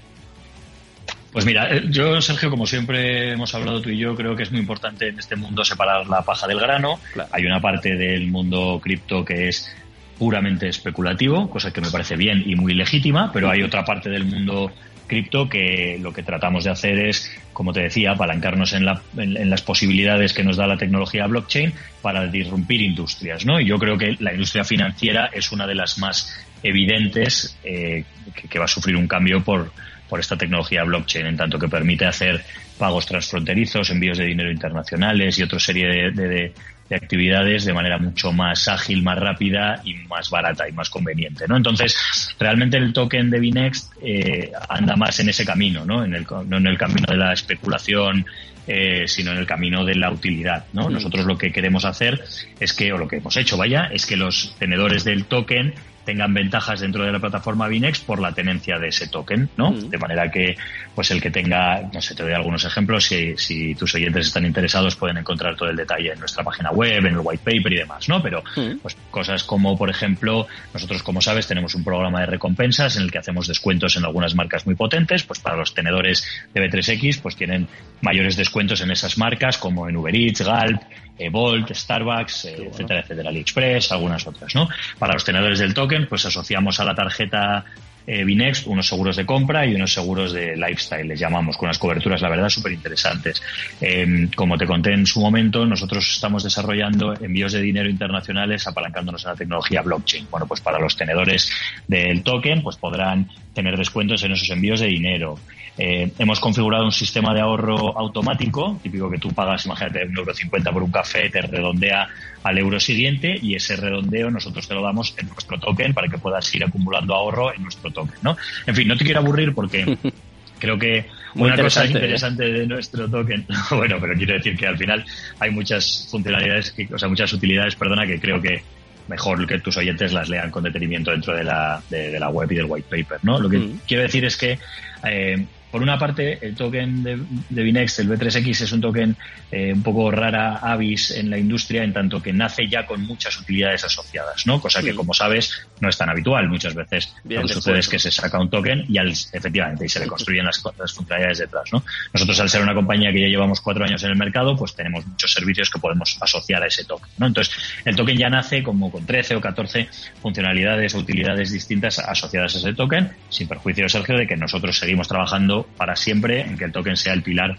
Pues 1.31 1.45
mira, 1.45 1.73
eh, 1.73 1.83
yo, 1.89 2.21
Sergio, 2.21 2.49
como 2.49 2.65
siempre 2.65 3.31
hemos 3.31 3.55
hablado 3.55 3.81
tú 3.81 3.89
y 3.89 3.97
yo, 3.97 4.15
creo 4.15 4.35
que 4.35 4.43
es 4.43 4.51
muy 4.51 4.59
importante 4.59 5.07
en 5.07 5.19
este 5.19 5.35
mundo 5.35 5.63
separar 5.63 6.05
la 6.07 6.23
paja 6.23 6.45
del 6.47 6.59
grano. 6.59 6.99
Hay 7.31 7.45
una 7.45 7.61
parte 7.61 7.95
del 7.95 8.27
mundo 8.27 8.79
cripto 8.83 9.23
que 9.23 9.47
es 9.47 9.73
puramente 10.19 10.67
especulativo, 10.67 11.49
cosa 11.49 11.71
que 11.71 11.81
me 11.81 11.89
parece 11.89 12.15
bien 12.15 12.43
y 12.45 12.55
muy 12.55 12.73
legítima, 12.73 13.31
pero 13.31 13.49
hay 13.49 13.63
otra 13.63 13.85
parte 13.85 14.09
del 14.09 14.25
mundo 14.25 14.71
cripto 15.11 15.49
que 15.49 15.99
lo 16.01 16.13
que 16.13 16.23
tratamos 16.23 16.63
de 16.63 16.69
hacer 16.69 16.97
es, 16.97 17.29
como 17.51 17.73
te 17.73 17.81
decía, 17.81 18.11
apalancarnos 18.11 18.71
en, 18.71 18.87
en, 19.17 19.49
las 19.49 19.61
posibilidades 19.61 20.33
que 20.33 20.41
nos 20.41 20.55
da 20.55 20.67
la 20.67 20.77
tecnología 20.77 21.27
blockchain 21.27 21.73
para 22.01 22.27
disrumpir 22.27 22.81
industrias, 22.81 23.45
¿no? 23.45 23.59
Y 23.59 23.65
yo 23.65 23.77
creo 23.77 23.97
que 23.97 24.15
la 24.19 24.31
industria 24.31 24.63
financiera 24.63 25.29
es 25.33 25.51
una 25.51 25.67
de 25.67 25.75
las 25.75 25.97
más 25.97 26.33
evidentes 26.63 27.57
eh, 27.65 28.05
que, 28.49 28.57
va 28.57 28.65
a 28.65 28.69
sufrir 28.69 28.95
un 28.95 29.09
cambio 29.09 29.43
por, 29.43 29.73
por 30.07 30.21
esta 30.21 30.37
tecnología 30.37 30.85
blockchain, 30.85 31.25
en 31.25 31.35
tanto 31.35 31.59
que 31.59 31.67
permite 31.67 32.05
hacer 32.05 32.45
pagos 32.77 33.05
transfronterizos, 33.05 33.89
envíos 33.89 34.17
de 34.17 34.27
dinero 34.27 34.49
internacionales 34.49 35.37
y 35.37 35.43
otra 35.43 35.59
serie 35.59 36.11
de 36.11 36.53
actividades 36.95 37.65
de 37.65 37.73
manera 37.73 37.97
mucho 37.97 38.31
más 38.31 38.67
ágil, 38.67 39.03
más 39.03 39.17
rápida 39.17 39.81
y 39.83 39.95
más 40.07 40.29
barata 40.29 40.67
y 40.67 40.71
más 40.71 40.89
conveniente, 40.89 41.45
¿no? 41.47 41.57
Entonces, 41.57 42.35
realmente 42.39 42.77
el 42.77 42.93
token 42.93 43.29
de 43.29 43.39
Binext 43.39 43.93
eh, 44.01 44.51
anda 44.69 44.95
más 44.95 45.19
en 45.19 45.29
ese 45.29 45.45
camino, 45.45 45.85
¿no? 45.85 46.03
En 46.03 46.13
el, 46.13 46.25
no 46.47 46.57
en 46.57 46.67
el 46.67 46.77
camino 46.77 47.05
de 47.07 47.17
la 47.17 47.33
especulación, 47.33 48.25
eh, 48.67 49.07
sino 49.07 49.31
en 49.31 49.38
el 49.38 49.47
camino 49.47 49.83
de 49.83 49.95
la 49.95 50.11
utilidad, 50.11 50.65
¿no? 50.73 50.89
Nosotros 50.89 51.25
lo 51.25 51.38
que 51.38 51.51
queremos 51.51 51.83
hacer 51.85 52.23
es 52.59 52.73
que, 52.73 52.93
o 52.93 52.97
lo 52.97 53.07
que 53.07 53.17
hemos 53.17 53.35
hecho, 53.35 53.57
vaya, 53.57 53.89
es 53.91 54.05
que 54.05 54.15
los 54.15 54.55
tenedores 54.59 55.03
del 55.03 55.25
token 55.25 55.73
tengan 56.06 56.33
ventajas 56.33 56.80
dentro 56.80 57.03
de 57.03 57.12
la 57.12 57.19
plataforma 57.19 57.68
Binex 57.68 58.00
por 58.00 58.19
la 58.19 58.33
tenencia 58.33 58.77
de 58.80 58.89
ese 58.89 59.07
token, 59.07 59.50
¿no? 59.57 59.71
Mm. 59.71 59.89
De 59.89 59.98
manera 59.98 60.30
que, 60.31 60.56
pues 60.95 61.12
el 61.12 61.21
que 61.21 61.31
tenga, 61.31 61.81
no 61.93 62.01
sé, 62.01 62.15
te 62.15 62.24
doy 62.24 62.34
algunos 62.34 62.65
ejemplos, 62.65 63.05
si, 63.05 63.38
si 63.38 63.75
tus 63.75 63.93
oyentes 63.96 64.27
están 64.27 64.46
interesados 64.46 64.96
pueden 64.96 65.17
encontrar 65.17 65.55
todo 65.55 65.70
el 65.70 65.75
detalle 65.75 66.12
en 66.13 66.20
nuestra 66.20 66.43
página 66.43 66.72
web, 66.72 67.05
en 67.05 67.13
el 67.13 67.20
white 67.22 67.43
paper 67.43 67.74
y 67.74 67.77
demás, 67.77 68.10
¿no? 68.10 68.22
Pero, 68.22 68.43
mm. 68.55 68.77
pues 68.81 68.98
cosas 69.10 69.43
como, 69.43 69.77
por 69.77 69.89
ejemplo, 69.89 70.48
nosotros, 70.74 71.03
como 71.03 71.22
sabes, 71.22 71.48
tenemos 71.48 71.75
un 71.75 71.84
programa 71.84 72.22
de 72.22 72.25
recompensas 72.27 72.96
en 72.98 73.03
el 73.03 73.12
que 73.12 73.20
hacemos 73.20 73.48
descuentos 73.48 73.96
en 73.96 74.05
algunas 74.05 74.36
marcas 74.36 74.65
muy 74.65 74.75
potentes, 74.75 75.24
pues 75.24 75.39
para 75.39 75.55
los 75.55 75.74
tenedores 75.74 76.25
de 76.53 76.62
B3X, 76.62 77.22
pues 77.22 77.36
tienen 77.36 77.67
mayores 78.01 78.36
descuentos 78.38 78.81
en 78.81 78.91
esas 78.91 79.17
marcas 79.17 79.58
como 79.58 79.88
en 79.88 79.98
Uber 79.98 80.15
Eats, 80.15 80.41
Galp, 80.41 80.81
Volt, 81.29 81.73
Starbucks, 81.73 82.45
etcétera, 82.45 83.01
etcétera, 83.01 83.29
AliExpress, 83.29 83.91
algunas 83.91 84.25
otras, 84.25 84.55
¿no? 84.55 84.67
Para 84.97 85.13
los 85.13 85.23
tenedores 85.23 85.59
del 85.59 85.73
token, 85.73 86.07
pues 86.07 86.25
asociamos 86.25 86.79
a 86.79 86.85
la 86.85 86.95
tarjeta 86.95 87.65
eh, 88.07 88.23
Binext 88.23 88.67
unos 88.67 88.87
seguros 88.87 89.15
de 89.15 89.25
compra 89.25 89.65
y 89.65 89.75
unos 89.75 89.93
seguros 89.93 90.33
de 90.33 90.55
lifestyle, 90.55 91.07
les 91.07 91.19
llamamos, 91.19 91.57
con 91.57 91.67
unas 91.67 91.77
coberturas, 91.77 92.21
la 92.21 92.29
verdad, 92.29 92.49
súper 92.49 92.71
interesantes. 92.71 93.41
Eh, 93.79 94.27
como 94.35 94.57
te 94.57 94.65
conté 94.65 94.93
en 94.93 95.05
su 95.05 95.21
momento, 95.21 95.65
nosotros 95.65 96.09
estamos 96.15 96.43
desarrollando 96.43 97.13
envíos 97.13 97.53
de 97.53 97.61
dinero 97.61 97.89
internacionales 97.89 98.65
apalancándonos 98.67 99.25
a 99.25 99.29
la 99.29 99.35
tecnología 99.35 99.81
blockchain. 99.81 100.27
Bueno, 100.31 100.47
pues 100.47 100.61
para 100.61 100.79
los 100.79 100.95
tenedores 100.95 101.51
del 101.87 102.23
token, 102.23 102.63
pues 102.63 102.77
podrán 102.77 103.29
tener 103.53 103.77
descuentos 103.77 104.24
en 104.24 104.31
esos 104.31 104.50
envíos 104.50 104.79
de 104.79 104.88
dinero. 104.88 105.38
Eh, 105.77 106.12
hemos 106.20 106.39
configurado 106.39 106.84
un 106.84 106.91
sistema 106.91 107.34
de 107.34 107.41
ahorro 107.41 107.98
automático, 107.98 108.79
típico 108.84 109.10
que 109.10 109.17
tú 109.17 109.29
pagas, 109.34 109.65
imagínate, 109.65 110.05
un 110.05 110.17
euro 110.17 110.34
cincuenta 110.34 110.72
por 110.72 110.84
un 110.84 110.91
café, 110.91 111.29
te 111.29 111.41
redondea 111.41 112.08
al 112.43 112.58
euro 112.58 112.79
siguiente 112.79 113.38
y 113.41 113.55
ese 113.55 113.77
redondeo 113.77 114.29
nosotros 114.29 114.67
te 114.67 114.74
lo 114.74 114.81
damos 114.81 115.15
en 115.17 115.27
nuestro 115.27 115.60
token 115.60 115.93
para 115.93 116.08
que 116.08 116.17
puedas 116.17 116.53
ir 116.53 116.63
acumulando 116.63 117.15
ahorro 117.15 117.53
en 117.53 117.63
nuestro 117.63 117.89
token, 117.91 118.15
¿no? 118.22 118.38
En 118.67 118.75
fin, 118.75 118.88
no 118.88 118.98
te 118.98 119.05
quiero 119.05 119.22
aburrir 119.22 119.53
porque 119.53 119.98
creo 120.60 120.77
que 120.77 121.05
una 121.36 121.55
cosa 121.55 121.86
¿eh? 121.86 121.88
interesante 121.88 122.43
de 122.43 122.67
nuestro 122.67 123.10
token, 123.10 123.46
bueno, 123.72 123.98
pero 124.00 124.13
quiero 124.15 124.34
decir 124.34 124.58
que 124.58 124.67
al 124.67 124.77
final 124.77 125.05
hay 125.39 125.51
muchas 125.51 126.08
funcionalidades, 126.12 126.75
o 126.93 127.00
sea, 127.00 127.08
muchas 127.08 127.31
utilidades, 127.31 127.75
perdona, 127.75 128.05
que 128.05 128.20
creo 128.20 128.41
que 128.41 128.62
mejor 129.08 129.46
que 129.48 129.60
tus 129.60 129.77
oyentes 129.77 130.13
las 130.13 130.29
lean 130.29 130.51
con 130.51 130.63
detenimiento 130.63 131.12
dentro 131.12 131.36
de 131.36 131.43
la, 131.43 131.81
de, 131.89 132.20
la 132.20 132.29
web 132.29 132.51
y 132.51 132.55
del 132.55 132.65
white 132.65 132.88
paper, 132.89 133.20
¿no? 133.24 133.39
Lo 133.39 133.50
que 133.50 133.58
mm. 133.58 133.79
quiero 133.88 134.03
decir 134.03 134.25
es 134.25 134.38
que 134.38 134.60
eh, 135.03 135.46
por 135.71 135.81
una 135.81 135.97
parte, 135.97 136.37
el 136.41 136.55
token 136.55 137.03
de, 137.03 137.19
de 137.49 137.63
Binext, 137.63 137.99
el 137.99 138.09
B3X, 138.09 138.61
es 138.61 138.71
un 138.71 138.81
token 138.81 139.15
eh, 139.51 139.71
un 139.73 139.83
poco 139.83 140.11
rara 140.11 140.57
avis 140.57 141.11
en 141.11 141.29
la 141.29 141.37
industria, 141.37 141.83
en 141.83 141.93
tanto 141.93 142.21
que 142.21 142.33
nace 142.33 142.67
ya 142.67 142.85
con 142.85 143.01
muchas 143.01 143.39
utilidades 143.39 143.83
asociadas, 143.85 144.45
¿no? 144.45 144.59
Cosa 144.59 144.81
que, 144.81 144.93
como 144.93 145.13
sabes, 145.13 145.67
no 145.79 145.89
es 145.89 145.97
tan 145.97 146.09
habitual. 146.09 146.49
Muchas 146.49 146.75
veces 146.75 147.13
lo 147.23 147.41
que 147.41 147.53
sucede 147.53 147.79
es 147.79 147.87
que 147.87 147.99
se 147.99 148.11
saca 148.11 148.39
un 148.39 148.49
token 148.49 148.85
y 148.89 148.97
al, 148.97 149.09
efectivamente 149.09 149.85
y 149.85 149.89
se 149.89 149.99
le 150.01 150.07
construyen 150.11 150.45
las, 150.45 150.61
las, 150.77 150.93
funcionalidades 150.93 151.39
detrás, 151.39 151.71
¿no? 151.71 151.83
Nosotros, 152.13 152.39
al 152.39 152.49
ser 152.49 152.61
una 152.61 152.73
compañía 152.73 153.11
que 153.11 153.21
ya 153.21 153.27
llevamos 153.27 153.61
cuatro 153.61 153.85
años 153.85 154.03
en 154.03 154.11
el 154.11 154.17
mercado, 154.17 154.55
pues 154.55 154.75
tenemos 154.75 155.05
muchos 155.05 155.31
servicios 155.31 155.69
que 155.69 155.79
podemos 155.79 156.17
asociar 156.19 156.63
a 156.63 156.67
ese 156.67 156.83
token, 156.83 157.09
¿no? 157.17 157.27
Entonces, 157.27 157.53
el 157.85 157.95
token 157.95 158.17
ya 158.17 158.29
nace 158.29 158.61
como 158.61 158.91
con 158.91 159.05
13 159.05 159.35
o 159.35 159.41
14 159.41 159.87
funcionalidades 160.21 160.95
o 160.95 160.99
utilidades 160.99 161.51
distintas 161.51 161.99
asociadas 161.99 162.55
a 162.55 162.57
ese 162.59 162.73
token, 162.73 163.11
sin 163.29 163.47
perjuicio, 163.47 163.87
Sergio, 163.87 164.17
de 164.17 164.27
que 164.27 164.35
nosotros 164.35 164.77
seguimos 164.77 165.07
trabajando 165.07 165.61
para 165.63 165.96
siempre 165.96 166.41
en 166.41 166.58
que 166.58 166.65
el 166.65 166.72
token 166.72 166.96
sea 166.96 167.13
el 167.13 167.24
pilar 167.24 167.58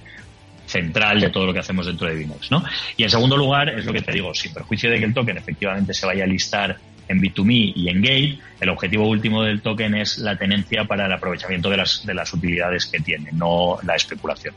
central 0.66 1.20
de 1.20 1.30
todo 1.30 1.46
lo 1.46 1.52
que 1.52 1.58
hacemos 1.58 1.86
dentro 1.86 2.08
de 2.08 2.14
Binex, 2.14 2.50
¿no? 2.50 2.64
Y 2.96 3.02
en 3.02 3.10
segundo 3.10 3.36
lugar, 3.36 3.68
es 3.68 3.84
lo 3.84 3.92
que 3.92 4.00
te 4.00 4.12
digo, 4.12 4.32
sin 4.34 4.54
perjuicio 4.54 4.90
de 4.90 4.98
que 4.98 5.04
el 5.04 5.14
token 5.14 5.36
efectivamente 5.36 5.92
se 5.92 6.06
vaya 6.06 6.24
a 6.24 6.26
listar 6.26 6.78
en 7.08 7.20
B2Me 7.20 7.72
y 7.74 7.88
en 7.88 8.00
Gate, 8.00 8.38
el 8.60 8.68
objetivo 8.68 9.08
último 9.08 9.42
del 9.42 9.60
token 9.60 9.94
es 9.94 10.18
la 10.18 10.36
tenencia 10.36 10.84
para 10.84 11.06
el 11.06 11.12
aprovechamiento 11.12 11.68
de 11.68 11.76
las, 11.76 12.06
de 12.06 12.14
las 12.14 12.32
utilidades 12.32 12.86
que 12.86 13.00
tiene, 13.00 13.30
no 13.32 13.78
la 13.82 13.96
especulación. 13.96 14.54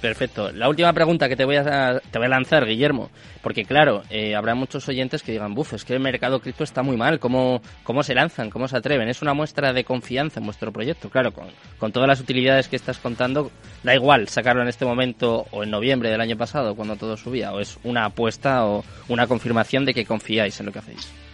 Perfecto. 0.00 0.52
La 0.52 0.68
última 0.68 0.92
pregunta 0.92 1.28
que 1.28 1.34
te 1.34 1.44
voy 1.44 1.56
a, 1.56 2.00
te 2.10 2.18
voy 2.18 2.26
a 2.26 2.30
lanzar, 2.30 2.64
Guillermo, 2.64 3.10
porque 3.42 3.64
claro, 3.64 4.02
eh, 4.10 4.36
habrá 4.36 4.54
muchos 4.54 4.88
oyentes 4.88 5.24
que 5.24 5.32
digan, 5.32 5.54
buf, 5.54 5.72
es 5.72 5.84
que 5.84 5.94
el 5.94 6.00
mercado 6.00 6.38
cripto 6.38 6.62
está 6.62 6.82
muy 6.82 6.96
mal, 6.96 7.18
¿cómo, 7.18 7.60
¿cómo 7.82 8.04
se 8.04 8.14
lanzan? 8.14 8.48
¿Cómo 8.48 8.68
se 8.68 8.76
atreven? 8.76 9.08
Es 9.08 9.22
una 9.22 9.34
muestra 9.34 9.72
de 9.72 9.82
confianza 9.82 10.38
en 10.38 10.46
vuestro 10.46 10.72
proyecto. 10.72 11.10
Claro, 11.10 11.32
con, 11.32 11.48
con 11.78 11.90
todas 11.90 12.08
las 12.08 12.20
utilidades 12.20 12.68
que 12.68 12.76
estás 12.76 12.98
contando, 12.98 13.50
da 13.82 13.94
igual 13.94 14.28
sacarlo 14.28 14.62
en 14.62 14.68
este 14.68 14.84
momento 14.84 15.46
o 15.50 15.64
en 15.64 15.70
noviembre 15.70 16.10
del 16.10 16.20
año 16.20 16.36
pasado, 16.36 16.76
cuando 16.76 16.94
todo 16.94 17.16
subía, 17.16 17.52
o 17.52 17.58
es 17.58 17.78
una 17.82 18.04
apuesta 18.04 18.66
o 18.66 18.84
una 19.08 19.26
confirmación 19.26 19.84
de 19.84 19.94
que 19.94 20.04
confiáis 20.04 20.60
en 20.60 20.66
lo 20.66 20.72
que 20.72 20.78
hacéis. 20.78 21.27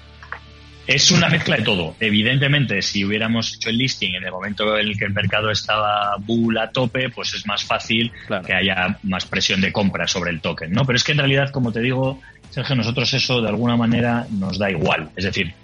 Es 0.87 1.11
una 1.11 1.29
mezcla 1.29 1.57
de 1.57 1.63
todo. 1.63 1.97
Evidentemente, 1.99 2.83
si 2.83 3.05
hubiéramos 3.05 3.55
hecho 3.55 3.71
el 3.71 3.79
listing 3.79 4.15
en 4.15 4.25
el 4.25 4.31
momento 4.31 4.77
en 4.77 4.87
el 4.87 4.99
que 4.99 5.07
el 5.07 5.13
mercado 5.13 5.51
estaba 5.51 6.17
bull 6.19 6.59
a 6.59 6.71
tope, 6.71 7.09
pues 7.09 7.35
es 7.35 7.47
más 7.47 7.65
fácil 7.65 8.13
que 8.47 8.53
haya 8.53 8.99
más 9.03 9.25
presión 9.25 9.61
de 9.61 9.73
compra 9.73 10.07
sobre 10.07 10.31
el 10.31 10.41
token, 10.41 10.73
¿no? 10.73 10.85
Pero 10.85 10.97
es 10.97 11.05
que 11.05 11.13
en 11.13 11.19
realidad, 11.19 11.51
como 11.51 11.73
te 11.73 11.81
digo, 11.81 12.21
Sergio, 12.51 12.77
nosotros 12.77 13.13
eso 13.15 13.41
de 13.41 13.49
alguna 13.49 13.77
manera 13.77 14.27
nos 14.31 14.59
da 14.59 14.71
igual. 14.71 15.09
Es 15.17 15.25
decir, 15.25 15.55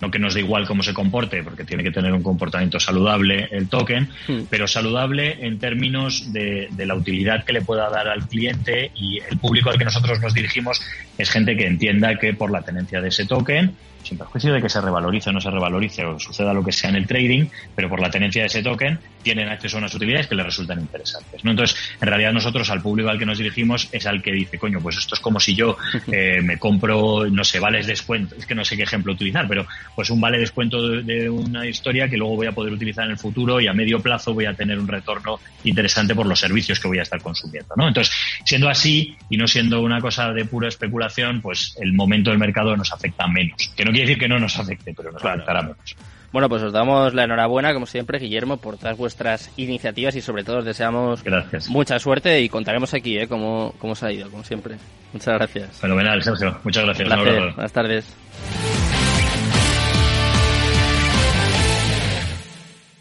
no 0.00 0.10
que 0.10 0.18
nos 0.18 0.32
dé 0.32 0.40
igual 0.40 0.66
cómo 0.66 0.82
se 0.82 0.94
comporte, 0.94 1.42
porque 1.42 1.64
tiene 1.64 1.82
que 1.82 1.90
tener 1.90 2.12
un 2.12 2.22
comportamiento 2.22 2.80
saludable 2.80 3.48
el 3.50 3.68
token, 3.68 4.08
hmm. 4.26 4.40
pero 4.48 4.66
saludable 4.66 5.46
en 5.46 5.58
términos 5.58 6.32
de, 6.32 6.68
de, 6.70 6.86
la 6.86 6.94
utilidad 6.94 7.44
que 7.44 7.52
le 7.52 7.60
pueda 7.60 7.90
dar 7.90 8.08
al 8.08 8.26
cliente 8.26 8.92
y 8.94 9.18
el 9.30 9.38
público 9.38 9.68
al 9.68 9.78
que 9.78 9.84
nosotros 9.84 10.20
nos 10.20 10.32
dirigimos 10.32 10.80
es 11.18 11.30
gente 11.30 11.54
que 11.54 11.66
entienda 11.66 12.18
que 12.18 12.32
por 12.32 12.50
la 12.50 12.62
tenencia 12.62 13.02
de 13.02 13.08
ese 13.08 13.26
token 13.26 13.76
sin 14.02 14.18
perjuicio 14.18 14.52
de 14.52 14.62
que 14.62 14.68
se 14.68 14.80
revalorice 14.80 15.30
o 15.30 15.32
no 15.32 15.40
se 15.40 15.50
revalorice 15.50 16.04
o 16.04 16.18
suceda 16.18 16.52
lo 16.52 16.64
que 16.64 16.72
sea 16.72 16.90
en 16.90 16.96
el 16.96 17.06
trading, 17.06 17.46
pero 17.74 17.88
por 17.88 18.00
la 18.00 18.10
tenencia 18.10 18.42
de 18.42 18.46
ese 18.46 18.62
token 18.62 18.98
tienen 19.22 19.48
acceso 19.48 19.76
a 19.76 19.80
unas 19.80 19.94
utilidades 19.94 20.26
que 20.26 20.34
les 20.34 20.46
resultan 20.46 20.80
interesantes. 20.80 21.44
¿no? 21.44 21.50
Entonces, 21.50 21.76
en 22.00 22.08
realidad 22.08 22.32
nosotros 22.32 22.70
al 22.70 22.80
público 22.80 23.10
al 23.10 23.18
que 23.18 23.26
nos 23.26 23.38
dirigimos 23.38 23.88
es 23.92 24.06
al 24.06 24.22
que 24.22 24.32
dice, 24.32 24.58
coño, 24.58 24.80
pues 24.80 24.96
esto 24.96 25.14
es 25.14 25.20
como 25.20 25.40
si 25.40 25.54
yo 25.54 25.76
eh, 26.12 26.40
me 26.42 26.58
compro, 26.58 27.26
no 27.30 27.44
sé, 27.44 27.60
vales 27.60 27.86
descuento, 27.86 28.34
es 28.36 28.46
que 28.46 28.54
no 28.54 28.64
sé 28.64 28.76
qué 28.76 28.82
ejemplo 28.84 29.12
utilizar, 29.12 29.46
pero 29.46 29.66
pues 29.94 30.10
un 30.10 30.20
vale 30.20 30.38
descuento 30.38 30.88
de, 31.02 31.28
una 31.28 31.66
historia 31.66 32.08
que 32.08 32.16
luego 32.16 32.36
voy 32.36 32.46
a 32.46 32.52
poder 32.52 32.72
utilizar 32.72 33.04
en 33.04 33.12
el 33.12 33.18
futuro 33.18 33.60
y 33.60 33.66
a 33.66 33.72
medio 33.72 34.00
plazo 34.00 34.34
voy 34.34 34.46
a 34.46 34.54
tener 34.54 34.78
un 34.78 34.88
retorno 34.88 35.38
interesante 35.64 36.14
por 36.14 36.26
los 36.26 36.40
servicios 36.40 36.80
que 36.80 36.88
voy 36.88 36.98
a 36.98 37.02
estar 37.02 37.20
consumiendo. 37.20 37.74
¿no? 37.76 37.88
Entonces, 37.88 38.14
siendo 38.44 38.68
así 38.68 39.16
y 39.28 39.36
no 39.36 39.46
siendo 39.46 39.80
una 39.80 40.00
cosa 40.00 40.32
de 40.32 40.44
pura 40.44 40.68
especulación, 40.68 41.40
pues 41.40 41.76
el 41.80 41.92
momento 41.92 42.30
del 42.30 42.38
mercado 42.38 42.76
nos 42.76 42.92
afecta 42.92 43.26
menos. 43.26 43.72
Que 43.76 43.84
no 43.84 43.89
quiere 43.90 44.06
decir 44.06 44.18
que 44.18 44.28
no 44.28 44.38
nos 44.38 44.58
afecte, 44.58 44.94
pero 44.94 45.12
nos 45.12 45.24
afectará 45.24 45.62
menos. 45.62 45.96
Bueno, 46.32 46.48
pues 46.48 46.62
os 46.62 46.72
damos 46.72 47.12
la 47.12 47.24
enhorabuena, 47.24 47.74
como 47.74 47.86
siempre, 47.86 48.20
Guillermo, 48.20 48.58
por 48.58 48.78
todas 48.78 48.96
vuestras 48.96 49.50
iniciativas 49.56 50.14
y 50.14 50.20
sobre 50.20 50.44
todo 50.44 50.58
os 50.58 50.64
deseamos 50.64 51.24
mucha 51.68 51.98
suerte 51.98 52.40
y 52.40 52.48
contaremos 52.48 52.94
aquí 52.94 53.18
¿eh? 53.18 53.26
cómo, 53.26 53.74
cómo 53.78 53.94
os 53.94 54.02
ha 54.04 54.12
ido, 54.12 54.30
como 54.30 54.44
siempre. 54.44 54.76
Muchas 55.12 55.34
gracias. 55.34 55.80
Fenomenal, 55.80 56.22
Sergio. 56.22 56.56
Muchas 56.62 56.84
gracias. 56.84 57.08
Buenas 57.08 57.72
tardes. 57.72 58.16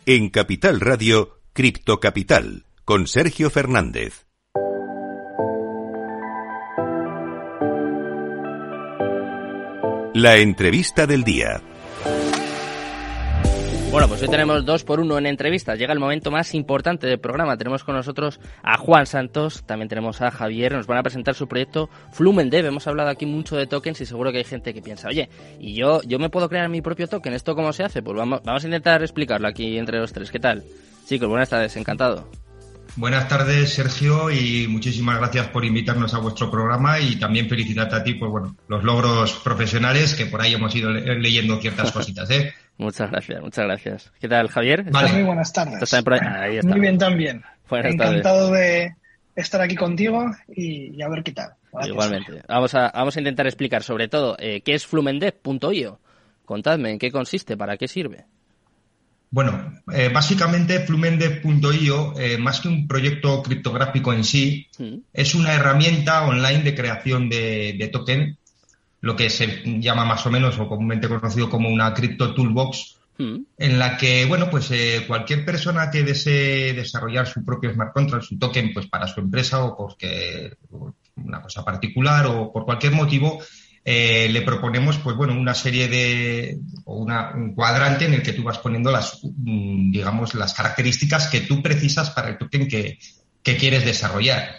En 0.08 0.30
Capital 0.30 0.80
Radio, 0.80 1.38
Cripto 1.54 2.00
Capital, 2.00 2.64
con 2.84 3.06
Sergio 3.06 3.52
Fernández. 3.52 4.29
La 10.22 10.36
entrevista 10.36 11.08
del 11.08 11.24
día. 11.24 11.62
Bueno, 13.90 14.10
pues 14.10 14.22
hoy 14.22 14.28
tenemos 14.28 14.66
dos 14.66 14.84
por 14.84 15.00
uno 15.00 15.18
en 15.18 15.26
entrevistas. 15.26 15.80
Llega 15.80 15.94
el 15.94 16.00
momento 16.00 16.30
más 16.30 16.54
importante 16.56 17.08
del 17.08 17.22
programa. 17.22 17.56
Tenemos 17.56 17.86
con 17.86 17.96
nosotros 17.96 18.42
a 18.62 18.78
Juan 18.78 19.06
Santos, 19.06 19.64
también 19.66 19.88
tenemos 19.88 20.22
a 20.22 20.30
Javier. 20.30 20.74
Nos 20.74 20.88
van 20.88 20.98
a 20.98 21.04
presentar 21.04 21.36
su 21.36 21.48
proyecto 21.48 21.90
Flumendev. 22.12 22.66
Hemos 22.66 22.86
hablado 22.88 23.08
aquí 23.08 23.26
mucho 23.26 23.56
de 23.56 23.66
tokens 23.66 24.02
y 24.02 24.06
seguro 24.06 24.34
que 24.34 24.40
hay 24.40 24.44
gente 24.44 24.74
que 24.74 24.82
piensa, 24.82 25.08
oye, 25.08 25.30
¿y 25.58 25.74
yo, 25.74 26.02
yo 26.02 26.20
me 26.20 26.30
puedo 26.30 26.50
crear 26.50 26.68
mi 26.68 26.82
propio 26.82 27.08
token? 27.08 27.32
¿Esto 27.32 27.56
cómo 27.56 27.72
se 27.72 27.86
hace? 27.86 28.02
Pues 28.02 28.18
vamos, 28.18 28.42
vamos 28.44 28.62
a 28.62 28.68
intentar 28.68 29.02
explicarlo 29.02 29.48
aquí 29.48 29.78
entre 29.78 30.00
los 30.00 30.12
tres. 30.12 30.32
¿Qué 30.32 30.40
tal? 30.40 30.66
Chicos, 31.06 31.30
buenas 31.30 31.48
tardes, 31.48 31.78
encantado. 31.78 32.28
Buenas 32.96 33.28
tardes, 33.28 33.74
Sergio, 33.74 34.30
y 34.32 34.68
muchísimas 34.68 35.18
gracias 35.18 35.48
por 35.48 35.64
invitarnos 35.64 36.14
a 36.14 36.20
vuestro 36.20 36.52
programa 36.52 37.00
y 37.00 37.18
también 37.18 37.48
felicitarte 37.48 37.96
a 37.96 38.04
ti 38.04 38.16
por 38.16 38.30
bueno, 38.30 38.56
los 38.68 38.84
logros 38.84 39.34
profesionales 39.44 40.16
que 40.16 40.26
por 40.26 40.42
ahí 40.42 40.54
hemos 40.54 40.76
ido 40.76 40.92
leyendo 40.92 41.58
ciertas 41.62 41.92
cositas. 41.92 42.30
¿eh? 42.32 42.54
muchas 42.78 43.10
gracias, 43.12 43.42
muchas 43.42 43.66
gracias. 43.66 44.12
¿Qué 44.20 44.28
tal, 44.28 44.50
Javier? 44.50 44.86
Muy 44.92 45.24
buenas 45.24 45.54
tardes. 45.54 45.80
Muy 46.64 46.80
bien 46.80 46.98
también. 46.98 47.44
Encantado 47.72 48.52
de 48.52 48.96
estar 49.36 49.62
aquí 49.62 49.76
contigo 49.76 50.26
y, 50.48 51.02
a 51.02 51.10
ver 51.10 51.24
qué 51.24 51.32
tal. 51.32 51.54
Igualmente. 51.86 52.42
Vamos 52.48 52.74
a, 52.74 52.92
vamos 52.94 53.16
a 53.16 53.20
intentar 53.20 53.46
explicar 53.46 53.84
sobre 53.84 54.08
todo 54.08 54.36
eh, 54.40 54.62
qué 54.62 54.74
es 54.74 54.86
Flumendev.io. 54.86 56.00
Contadme, 56.46 56.92
¿en 56.92 57.00
qué 57.00 57.12
consiste? 57.12 57.56
¿Para 57.56 57.78
qué 57.78 57.88
sirve? 57.88 58.26
Bueno, 59.32 59.74
eh, 59.94 60.10
básicamente 60.12 60.80
Flumendev.io, 60.80 62.20
eh, 62.20 62.38
más 62.40 62.62
que 62.62 62.68
un 62.68 62.88
proyecto 62.88 63.44
criptográfico 63.44 64.12
en 64.12 64.24
sí, 64.24 64.68
mm. 64.80 64.96
es 65.14 65.36
una 65.36 65.54
herramienta 65.54 66.26
online 66.26 66.64
de 66.64 66.74
creación 66.74 67.30
de, 67.30 67.90
token, 67.94 68.38
lo 69.02 69.16
que 69.16 69.30
se 69.30 69.62
llama 69.80 70.04
más 70.04 70.26
o 70.26 70.32
menos 70.32 70.58
o 70.58 70.68
comúnmente 70.68 71.08
conocido 71.08 71.48
como 71.48 71.70
una 71.70 71.94
Crypto 71.94 72.34
Toolbox, 72.34 72.98
mm. 73.20 73.36
en 73.60 73.80
la 73.80 73.98
que, 73.98 74.26
bueno, 74.26 74.50
pues 74.50 74.72
eh, 74.72 75.04
cualquier 75.08 75.46
persona 75.46 75.92
que 75.92 76.04
desee 76.04 76.74
desarrollar 76.74 77.28
su 77.28 77.46
propio 77.46 77.72
smart 77.72 77.94
contract, 77.94 78.26
su 78.26 78.40
token, 78.40 78.74
pues 78.74 78.88
para 78.88 79.08
su 79.08 79.20
empresa 79.20 79.64
o 79.64 79.78
porque 79.78 80.56
una 81.18 81.42
cosa 81.44 81.64
particular 81.64 82.26
o 82.26 82.52
por 82.52 82.66
cualquier 82.66 82.94
motivo, 82.94 83.40
eh, 83.86 84.28
le 84.30 84.42
proponemos, 84.42 84.98
pues 84.98 85.16
bueno, 85.16 85.34
una 85.34 85.54
serie 85.54 85.88
de, 85.88 86.60
o 86.86 86.98
una, 86.98 87.32
un 87.34 87.56
cuadrante 87.56 88.06
en 88.06 88.14
el 88.14 88.22
que 88.22 88.34
tú 88.34 88.44
vas 88.44 88.58
poniendo 88.58 88.92
las, 88.92 89.20
mm, 89.24 89.92
digamos, 89.92 90.34
las 90.36 90.54
características 90.54 91.28
que 91.28 91.42
tú 91.42 91.62
precisas 91.62 92.10
para 92.12 92.30
el 92.30 92.38
token 92.38 92.68
que, 92.68 93.00
quieres 93.42 93.84
desarrollar. 93.84 94.58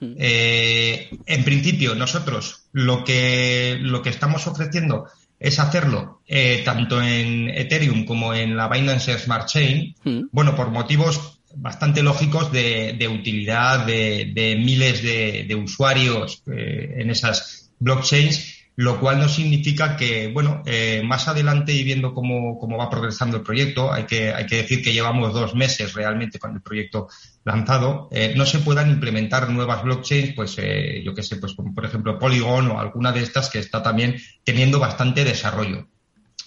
Eh, 0.00 1.10
en 1.26 1.44
principio, 1.44 1.94
nosotros 1.94 2.64
lo 2.72 3.04
que, 3.04 3.78
lo 3.80 4.02
que 4.02 4.10
estamos 4.10 4.48
ofreciendo 4.48 5.06
es 5.38 5.60
hacerlo 5.60 6.22
eh, 6.26 6.62
tanto 6.64 7.00
en 7.00 7.48
Ethereum 7.50 8.04
como 8.04 8.34
en 8.34 8.56
la 8.56 8.66
Binance 8.66 9.16
Smart 9.16 9.46
Chain, 9.46 9.94
bueno, 10.32 10.56
por 10.56 10.70
motivos 10.70 11.38
bastante 11.54 12.02
lógicos 12.02 12.50
de, 12.50 13.08
utilidad 13.08 13.86
de, 13.86 14.56
miles 14.58 15.04
de, 15.04 15.54
usuarios 15.54 16.42
en 16.48 17.08
esas 17.08 17.70
blockchains 17.78 18.51
lo 18.76 18.98
cual 18.98 19.18
no 19.18 19.28
significa 19.28 19.96
que, 19.96 20.28
bueno, 20.28 20.62
eh, 20.64 21.02
más 21.04 21.28
adelante 21.28 21.72
y 21.72 21.84
viendo 21.84 22.14
cómo, 22.14 22.58
cómo, 22.58 22.78
va 22.78 22.88
progresando 22.88 23.36
el 23.36 23.42
proyecto, 23.42 23.92
hay 23.92 24.04
que, 24.04 24.32
hay 24.32 24.46
que 24.46 24.56
decir 24.56 24.82
que 24.82 24.92
llevamos 24.92 25.34
dos 25.34 25.54
meses 25.54 25.92
realmente 25.92 26.38
con 26.38 26.54
el 26.54 26.62
proyecto 26.62 27.08
lanzado, 27.44 28.08
eh, 28.12 28.32
no 28.36 28.46
se 28.46 28.60
puedan 28.60 28.90
implementar 28.90 29.50
nuevas 29.50 29.82
blockchains, 29.82 30.34
pues 30.34 30.56
eh, 30.58 31.02
yo 31.04 31.14
qué 31.14 31.22
sé, 31.22 31.36
pues 31.36 31.54
como 31.54 31.74
por 31.74 31.84
ejemplo 31.84 32.18
Polygon 32.18 32.70
o 32.70 32.80
alguna 32.80 33.12
de 33.12 33.20
estas 33.20 33.50
que 33.50 33.58
está 33.58 33.82
también 33.82 34.16
teniendo 34.42 34.78
bastante 34.78 35.24
desarrollo. 35.24 35.88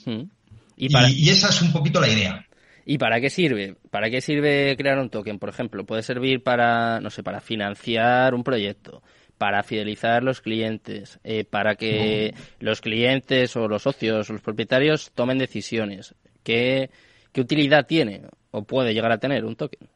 Hmm. 0.05 0.23
¿Y, 0.77 0.87
y 1.11 1.29
esa 1.29 1.49
es 1.49 1.61
un 1.61 1.71
poquito 1.71 2.01
la 2.01 2.09
idea. 2.09 2.45
¿Y 2.85 2.99
para 2.99 3.19
qué 3.19 3.31
sirve? 3.31 3.75
¿Para 3.89 4.11
qué 4.11 4.21
sirve 4.21 4.75
crear 4.77 4.99
un 4.99 5.09
token? 5.09 5.39
Por 5.39 5.49
ejemplo, 5.49 5.85
puede 5.85 6.03
servir 6.03 6.43
para, 6.43 6.99
no 6.99 7.09
sé, 7.09 7.23
para 7.23 7.41
financiar 7.41 8.35
un 8.35 8.43
proyecto, 8.43 9.01
para 9.37 9.63
fidelizar 9.63 10.23
los 10.23 10.41
clientes, 10.41 11.19
eh, 11.23 11.43
para 11.43 11.75
que 11.75 12.33
los 12.59 12.81
clientes 12.81 13.55
o 13.55 13.67
los 13.67 13.83
socios 13.83 14.29
o 14.29 14.33
los 14.33 14.41
propietarios 14.41 15.11
tomen 15.13 15.37
decisiones. 15.37 16.15
¿Qué, 16.43 16.89
¿Qué, 17.31 17.41
utilidad 17.41 17.85
tiene 17.85 18.21
o 18.51 18.63
puede 18.63 18.93
llegar 18.93 19.11
a 19.11 19.17
tener 19.17 19.43
un 19.45 19.55
token? 19.55 19.89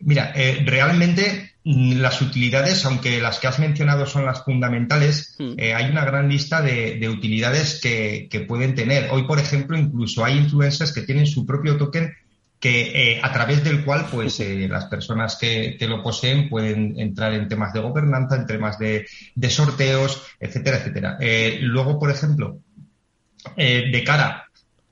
Mira, 0.00 0.32
eh, 0.36 0.62
realmente 0.66 1.54
mm, 1.64 1.96
las 2.00 2.20
utilidades, 2.20 2.84
aunque 2.84 3.20
las 3.20 3.38
que 3.38 3.46
has 3.46 3.58
mencionado 3.58 4.06
son 4.06 4.26
las 4.26 4.44
fundamentales, 4.44 5.34
hmm. 5.38 5.54
eh, 5.56 5.74
hay 5.74 5.90
una 5.90 6.04
gran 6.04 6.28
lista 6.28 6.60
de, 6.60 6.98
de 6.98 7.08
utilidades 7.08 7.80
que, 7.80 8.28
que, 8.30 8.40
pueden 8.40 8.74
tener. 8.74 9.08
Hoy, 9.10 9.24
por 9.26 9.38
ejemplo, 9.38 9.76
incluso 9.78 10.24
hay 10.24 10.36
influencers 10.36 10.92
que 10.92 11.02
tienen 11.02 11.26
su 11.26 11.46
propio 11.46 11.76
token 11.76 12.12
que 12.64 13.12
eh, 13.16 13.20
a 13.22 13.30
través 13.30 13.62
del 13.62 13.84
cual 13.84 14.06
pues 14.10 14.40
eh, 14.40 14.66
las 14.70 14.86
personas 14.86 15.36
que, 15.36 15.76
lo 15.82 16.02
poseen 16.02 16.48
pueden 16.48 16.98
entrar 16.98 17.34
en 17.34 17.46
temas 17.46 17.74
de 17.74 17.80
gobernanza, 17.80 18.36
en 18.36 18.46
temas 18.46 18.78
de, 18.78 19.04
sorteos, 19.50 20.22
etcétera, 20.40 20.78
etcétera. 20.78 21.18
Eh, 21.20 21.58
luego, 21.60 21.98
por 21.98 22.10
ejemplo, 22.10 22.60
de 23.54 24.02
cara 24.06 24.46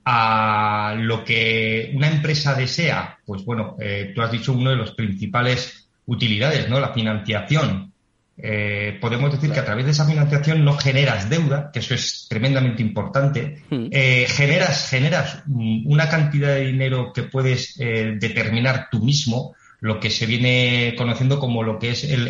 a 0.04 0.94
lo 0.98 1.24
que 1.24 1.92
una 1.94 2.10
empresa 2.10 2.54
desea, 2.54 3.18
pues 3.24 3.42
bueno, 3.46 3.78
tú 4.14 4.20
has 4.20 4.30
dicho 4.30 4.52
uno 4.52 4.68
de 4.68 4.76
los 4.76 4.92
principales 4.92 5.88
utilidades, 6.04 6.68
¿no? 6.68 6.78
La 6.78 6.92
financiación. 6.92 7.91
Eh, 8.38 8.98
podemos 9.00 9.30
decir 9.30 9.52
que 9.52 9.60
a 9.60 9.64
través 9.64 9.84
de 9.84 9.90
esa 9.90 10.06
financiación 10.06 10.64
no 10.64 10.76
generas 10.76 11.28
deuda, 11.28 11.70
que 11.72 11.80
eso 11.80 11.94
es 11.94 12.26
tremendamente 12.28 12.82
importante. 12.82 13.62
Hmm. 13.68 13.86
Eh, 13.90 14.26
generas, 14.28 14.88
generas 14.88 15.42
una 15.46 16.08
cantidad 16.08 16.54
de 16.54 16.66
dinero 16.66 17.12
que 17.12 17.24
puedes 17.24 17.78
eh, 17.78 18.16
determinar 18.18 18.88
tú 18.90 19.00
mismo, 19.00 19.54
lo 19.80 20.00
que 20.00 20.10
se 20.10 20.26
viene 20.26 20.94
conociendo 20.96 21.38
como 21.38 21.62
lo 21.62 21.78
que 21.78 21.90
es 21.90 22.04
el, 22.04 22.28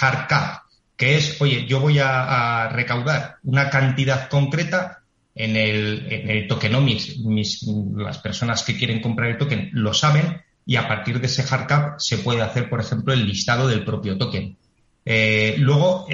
hard 0.00 0.26
cap, 0.28 0.62
que 0.96 1.16
es, 1.16 1.40
oye, 1.40 1.64
yo 1.66 1.80
voy 1.80 1.98
a, 2.00 2.68
recaudar 2.70 3.36
una 3.44 3.70
cantidad 3.70 4.28
concreta 4.28 5.00
en 5.34 5.56
el, 5.56 6.06
en 6.10 6.30
el 6.30 6.48
tokenomics. 6.48 7.18
Mis, 7.18 7.62
las 7.96 8.18
personas 8.18 8.64
que 8.64 8.76
quieren 8.76 9.00
comprar 9.00 9.30
el 9.30 9.38
token 9.38 9.70
lo 9.72 9.94
saben 9.94 10.42
y 10.66 10.76
a 10.76 10.86
partir 10.86 11.20
de 11.20 11.26
ese 11.26 11.44
hard 11.48 11.66
cap 11.66 11.94
se 11.98 12.18
puede 12.18 12.42
hacer, 12.42 12.68
por 12.68 12.80
ejemplo, 12.80 13.12
el 13.12 13.26
listado 13.26 13.68
del 13.68 13.84
propio 13.84 14.18
token. 14.18 14.56
Eh, 15.04 15.56
luego, 15.58 16.06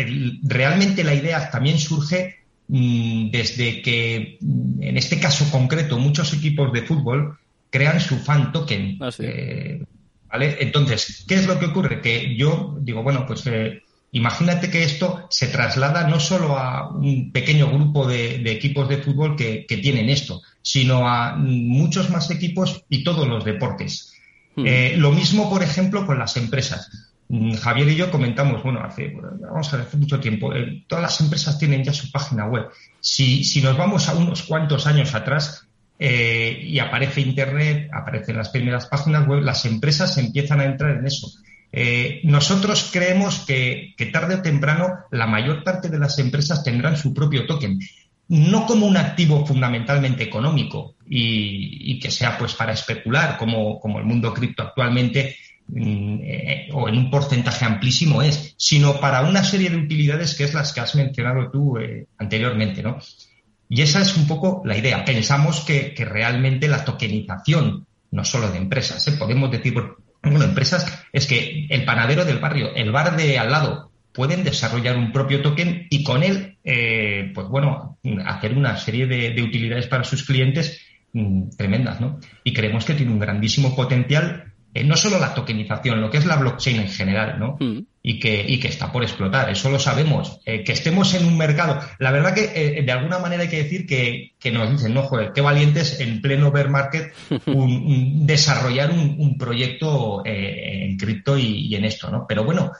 realmente 0.43 1.05
la 1.05 1.15
idea 1.15 1.51
también 1.51 1.79
surge 1.79 2.39
mm, 2.69 3.31
desde 3.31 3.83
que, 3.83 4.39
mm, 4.41 4.83
en 4.83 4.97
este 4.97 5.21
caso 5.21 5.51
concreto, 5.51 5.99
muchos 5.99 6.33
equipos 6.33 6.73
de 6.73 6.83
fútbol 6.83 7.39
crean 7.71 8.01
su 8.01 8.17
fan 8.17 8.53
token. 8.53 8.99
Ah, 9.01 9.11
eh, 9.19 9.83
¿Vale? 10.31 10.57
Entonces, 10.61 11.25
¿qué 11.27 11.37
es 11.37 11.47
lo 11.47 11.59
que 11.59 11.67
ocurre? 11.67 12.01
Que 12.01 12.37
yo 12.37 12.77
digo, 12.81 13.03
bueno, 13.03 13.25
pues 13.27 13.47
eh, 13.47 13.83
imagínate 14.13 14.71
que 14.71 14.85
esto 14.85 15.27
se 15.31 15.47
traslada 15.49 16.07
no 16.07 16.21
solo 16.21 16.59
a 16.59 16.91
un 16.91 17.33
pequeño 17.33 17.71
grupo 17.71 18.07
de, 18.07 18.37
equipos 18.51 18.89
de 18.89 18.99
fútbol 18.99 19.37
que, 19.37 19.65
tienen 19.83 20.11
esto, 20.11 20.43
sino 20.61 21.09
a 21.09 21.35
muchos 21.37 22.11
más 22.11 22.31
equipos 22.31 22.85
y 22.91 23.05
todos 23.05 23.27
los 23.27 23.45
deportes. 23.45 24.15
Hmm. 24.55 24.67
lo 24.97 25.13
mismo, 25.13 25.49
por 25.49 25.63
ejemplo, 25.63 26.05
con 26.05 26.19
las 26.19 26.37
empresas. 26.37 27.08
Mm, 27.29 27.55
Javier 27.57 27.89
y 27.89 27.97
yo 27.97 28.11
comentamos, 28.11 28.63
bueno, 28.63 28.81
hace, 28.83 29.15
vamos 29.15 29.73
a 29.73 29.77
ver, 29.77 29.87
hace 29.87 29.97
mucho 29.99 30.19
tiempo, 30.19 30.55
eh, 30.55 30.85
todas 30.87 31.03
las 31.03 31.21
empresas 31.21 31.59
tienen 31.59 31.85
ya 31.85 31.93
su 31.93 32.11
página 32.11 32.47
web. 32.47 32.69
Si, 33.01 33.45
si 33.45 33.61
nos 33.61 33.77
vamos 33.77 34.09
a 34.09 34.15
unos 34.15 34.43
cuantos 34.43 34.87
años 34.87 35.15
atrás 35.15 35.67
eh, 35.99 36.59
y 36.63 36.79
aparece 36.79 37.21
Internet, 37.21 37.91
aparecen 37.93 38.37
las 38.37 38.49
primeras 38.49 38.87
páginas 38.87 39.27
web, 39.27 39.43
las 39.43 39.65
empresas 39.67 40.17
empiezan 40.17 40.61
a 40.61 40.65
entrar 40.65 40.97
en 40.97 41.07
eso. 41.07 41.29
Eh, 41.71 42.21
nosotros 42.25 42.89
creemos 42.91 43.41
que, 43.41 43.95
que, 43.97 44.07
tarde 44.07 44.37
o 44.37 44.43
temprano 44.43 45.01
la 45.11 45.27
mayor 45.27 45.63
parte 45.63 45.91
de 45.91 45.99
las 45.99 46.19
empresas 46.19 46.65
tendrán 46.65 46.97
su 46.97 47.13
propio 47.13 47.47
token, 47.47 47.79
no 48.29 48.65
como 48.65 48.87
un 48.87 48.97
activo 48.97 49.45
fundamentalmente 49.45 50.25
económico 50.25 50.95
y, 51.07 51.93
y 51.93 51.99
que 51.99 52.11
sea 52.11 52.39
pues 52.39 52.55
para 52.55 52.73
especular 52.73 53.37
como, 53.37 53.79
como 53.79 53.99
el 53.99 54.07
mundo 54.07 54.33
cripto 54.33 54.63
actualmente, 54.63 55.37
o 55.71 56.89
en 56.89 56.97
un 56.97 57.11
porcentaje 57.11 57.65
amplísimo 57.65 58.23
es, 58.23 58.55
sino 58.57 59.01
para 59.01 59.23
una 59.23 59.45
serie 59.45 59.71
de 59.71 59.77
utilidades 59.77 60.35
que 60.35 60.45
es 60.45 60.55
las 60.55 60.73
que 60.73 60.81
has 60.81 60.95
mencionado 60.95 61.51
tú 61.51 61.79
eh, 61.79 62.07
anteriormente, 62.17 62.83
¿no? 62.83 62.99
Y 63.69 63.83
esa 63.83 64.01
es 64.01 64.17
un 64.17 64.27
poco 64.27 64.63
la 64.65 64.79
idea. 64.79 65.05
Pensamos 65.05 65.61
que, 65.61 65.95
realmente 65.99 66.69
la 66.69 66.85
tokenización, 66.85 67.87
no 68.11 68.25
solo 68.25 68.51
de 68.51 68.57
empresas, 68.57 69.07
¿eh? 69.09 69.13
podemos 69.19 69.51
decir, 69.51 69.75
bueno, 70.23 70.43
empresas, 70.43 71.05
es 71.13 71.27
que 71.27 71.67
el 71.69 71.85
panadero 71.85 72.25
del 72.25 72.39
barrio, 72.39 72.75
el 72.75 72.91
bar 72.91 73.15
de 73.17 73.39
al 73.39 73.51
lado, 73.51 73.93
pueden 74.15 74.43
desarrollar 74.43 74.97
un 74.97 75.13
propio 75.13 75.43
token 75.43 75.87
y 75.91 76.03
con 76.03 76.23
él, 76.23 76.57
pues 76.65 77.47
bueno, 77.49 77.99
hacer 78.25 78.57
una 78.57 78.77
serie 78.79 79.07
de, 79.07 79.31
de 79.31 79.43
utilidades 79.43 79.87
para 79.87 80.03
sus 80.03 80.25
clientes 80.25 80.81
mm, 81.13 81.51
tremendas, 81.59 82.01
¿no? 82.01 82.19
Y 82.43 82.55
creemos 82.55 82.87
que 82.87 82.95
tiene 82.95 83.13
un 83.13 83.19
grandísimo 83.19 83.77
potencial 83.77 84.48
eh, 84.79 84.85
no 84.85 84.97
solo 84.97 85.19
la 85.19 85.35
tokenización, 85.35 86.01
lo 86.01 86.11
que 86.11 86.19
es 86.19 86.27
la 86.27 86.37
blockchain 86.37 86.81
en 86.81 86.89
general, 86.89 87.39
¿no? 87.39 87.57
Mm. 87.59 87.81
Y, 88.03 88.21
que, 88.21 88.45
y 88.47 88.61
que 88.61 88.69
está 88.69 88.93
por 88.93 89.03
explotar, 89.03 89.51
eso 89.51 89.71
lo 89.71 89.79
sabemos. 89.79 90.41
Eh, 90.47 90.63
que 90.63 90.73
estemos 90.73 91.13
en 91.15 91.27
un 91.27 91.37
mercado. 91.37 91.81
La 91.99 92.13
verdad 92.13 92.33
que 92.33 92.53
eh, 92.55 92.83
de 92.83 92.93
alguna 92.93 93.19
manera 93.19 93.43
hay 93.43 93.49
que 93.49 93.63
decir 93.65 93.87
que, 93.87 94.35
que, 94.39 94.53
nos 94.53 94.71
dicen, 94.71 94.95
no, 94.95 95.03
joder, 95.03 95.33
qué 95.35 95.41
valientes 95.41 96.01
en 96.01 96.23
pleno 96.23 96.53
bear 96.53 96.71
market 96.71 97.13
desarrollar 97.47 98.91
un, 98.91 99.37
proyecto 99.37 100.23
en 100.25 100.97
cripto 100.97 101.37
y, 101.37 101.75
en 101.75 101.85
esto, 101.85 102.11
¿no? 102.11 102.27
Pero 102.27 102.45
bueno, 102.45 102.73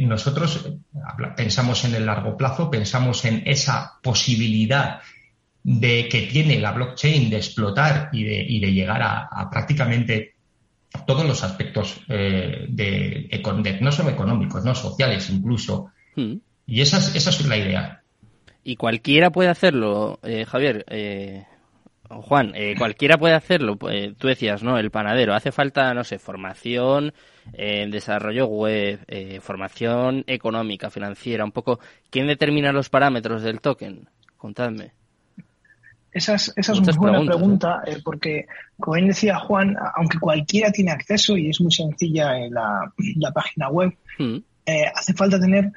nosotros 0.00 0.68
pensamos 1.36 1.84
en 1.84 1.94
el 1.94 2.06
largo 2.06 2.36
plazo, 2.36 2.70
pensamos 2.70 3.24
en 3.24 3.42
esa 3.46 3.98
posibilidad 4.02 5.00
de 5.62 6.08
que 6.08 6.22
tiene 6.22 6.58
la 6.58 6.72
blockchain 6.72 7.30
de 7.30 7.36
explotar 7.36 8.10
y 8.12 8.24
de, 8.24 8.44
y 8.46 8.60
de 8.60 8.72
llegar 8.72 9.00
a 9.02 9.48
prácticamente 9.50 10.31
todos 11.06 11.24
los 11.24 11.42
aspectos 11.42 12.00
eh, 12.08 12.66
de, 12.68 13.78
no 13.80 13.92
solo 13.92 14.10
económicos, 14.10 14.64
no 14.64 14.74
sociales 14.74 15.30
incluso. 15.30 15.90
Hmm. 16.16 16.36
Y 16.66 16.80
esa 16.80 16.98
es, 16.98 17.14
esa 17.14 17.30
es 17.30 17.46
la 17.46 17.56
idea. 17.56 18.02
Y 18.64 18.76
cualquiera 18.76 19.30
puede 19.30 19.48
hacerlo, 19.48 20.20
eh, 20.22 20.44
Javier. 20.44 20.84
Eh, 20.88 21.44
Juan, 22.08 22.52
eh, 22.54 22.74
cualquiera 22.76 23.16
puede 23.16 23.34
hacerlo. 23.34 23.76
tú 24.18 24.28
decías, 24.28 24.62
¿no? 24.62 24.78
El 24.78 24.90
panadero. 24.90 25.34
Hace 25.34 25.50
falta, 25.50 25.94
no 25.94 26.04
sé, 26.04 26.18
formación, 26.18 27.14
en 27.54 27.90
desarrollo 27.90 28.46
web, 28.46 29.00
formación 29.40 30.22
económica, 30.26 30.90
financiera, 30.90 31.44
un 31.44 31.52
poco. 31.52 31.80
¿Quién 32.10 32.26
determina 32.26 32.70
los 32.70 32.90
parámetros 32.90 33.42
del 33.42 33.60
token? 33.60 34.10
Contadme. 34.36 34.92
Esa 36.12 36.34
es, 36.34 36.52
esa 36.56 36.72
es 36.72 36.78
una 36.78 36.92
buena 36.92 37.24
pregunta, 37.24 37.82
eh, 37.86 37.98
porque, 38.04 38.46
como 38.78 38.96
bien 38.96 39.08
decía 39.08 39.38
Juan, 39.38 39.76
aunque 39.96 40.18
cualquiera 40.18 40.70
tiene 40.70 40.90
acceso 40.90 41.36
y 41.38 41.48
es 41.48 41.60
muy 41.60 41.72
sencilla 41.72 42.36
en 42.36 42.52
la, 42.52 43.32
página 43.32 43.70
web, 43.70 43.96
hmm. 44.18 44.36
eh, 44.66 44.84
hace 44.94 45.14
falta 45.14 45.40
tener 45.40 45.72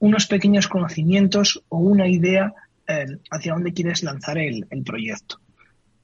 unos 0.00 0.26
pequeños 0.26 0.66
conocimientos 0.66 1.62
o 1.68 1.78
una 1.78 2.08
idea 2.08 2.52
eh, 2.88 3.06
hacia 3.30 3.52
dónde 3.52 3.72
quieres 3.72 4.02
lanzar 4.02 4.36
el, 4.36 4.66
proyecto. 4.84 5.38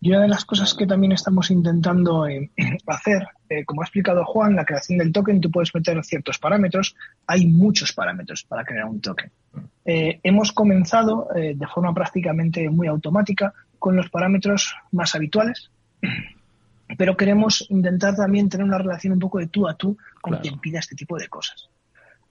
Y 0.01 0.11
una 0.11 0.21
de 0.23 0.29
las 0.29 0.45
cosas 0.45 0.75
que 0.75 0.87
también 0.87 1.13
estamos 1.13 1.51
intentando 1.51 2.27
hacer, 2.87 3.27
como 3.67 3.83
ha 3.83 3.85
explicado 3.85 4.25
Juan, 4.25 4.55
la 4.55 4.65
creación 4.65 4.99
del 4.99 5.13
token, 5.13 5.41
tú 5.41 5.51
puedes 5.51 5.75
meter 5.75 6.03
ciertos 6.05 6.39
parámetros. 6.39 6.95
Hay 7.27 7.47
muchos 7.47 7.93
parámetros 7.93 8.45
para 8.45 8.65
crear 8.65 8.85
un 8.85 9.01
token. 9.01 9.31
Eh, 9.85 10.21
hemos 10.23 10.53
comenzado 10.53 11.29
eh, 11.35 11.55
de 11.57 11.67
forma 11.67 11.93
prácticamente 11.93 12.69
muy 12.71 12.87
automática 12.87 13.53
con 13.79 13.97
los 13.97 14.09
parámetros 14.09 14.75
más 14.93 15.15
habituales, 15.15 15.71
pero 16.97 17.17
queremos 17.17 17.67
intentar 17.69 18.15
también 18.15 18.49
tener 18.49 18.67
una 18.67 18.79
relación 18.79 19.15
un 19.15 19.19
poco 19.19 19.39
de 19.39 19.49
tú 19.49 19.69
a 19.69 19.75
tú 19.75 19.97
con 20.21 20.37
quien 20.39 20.59
pida 20.59 20.79
este 20.79 20.95
tipo 20.95 21.19
de 21.19 21.29
cosas. 21.29 21.69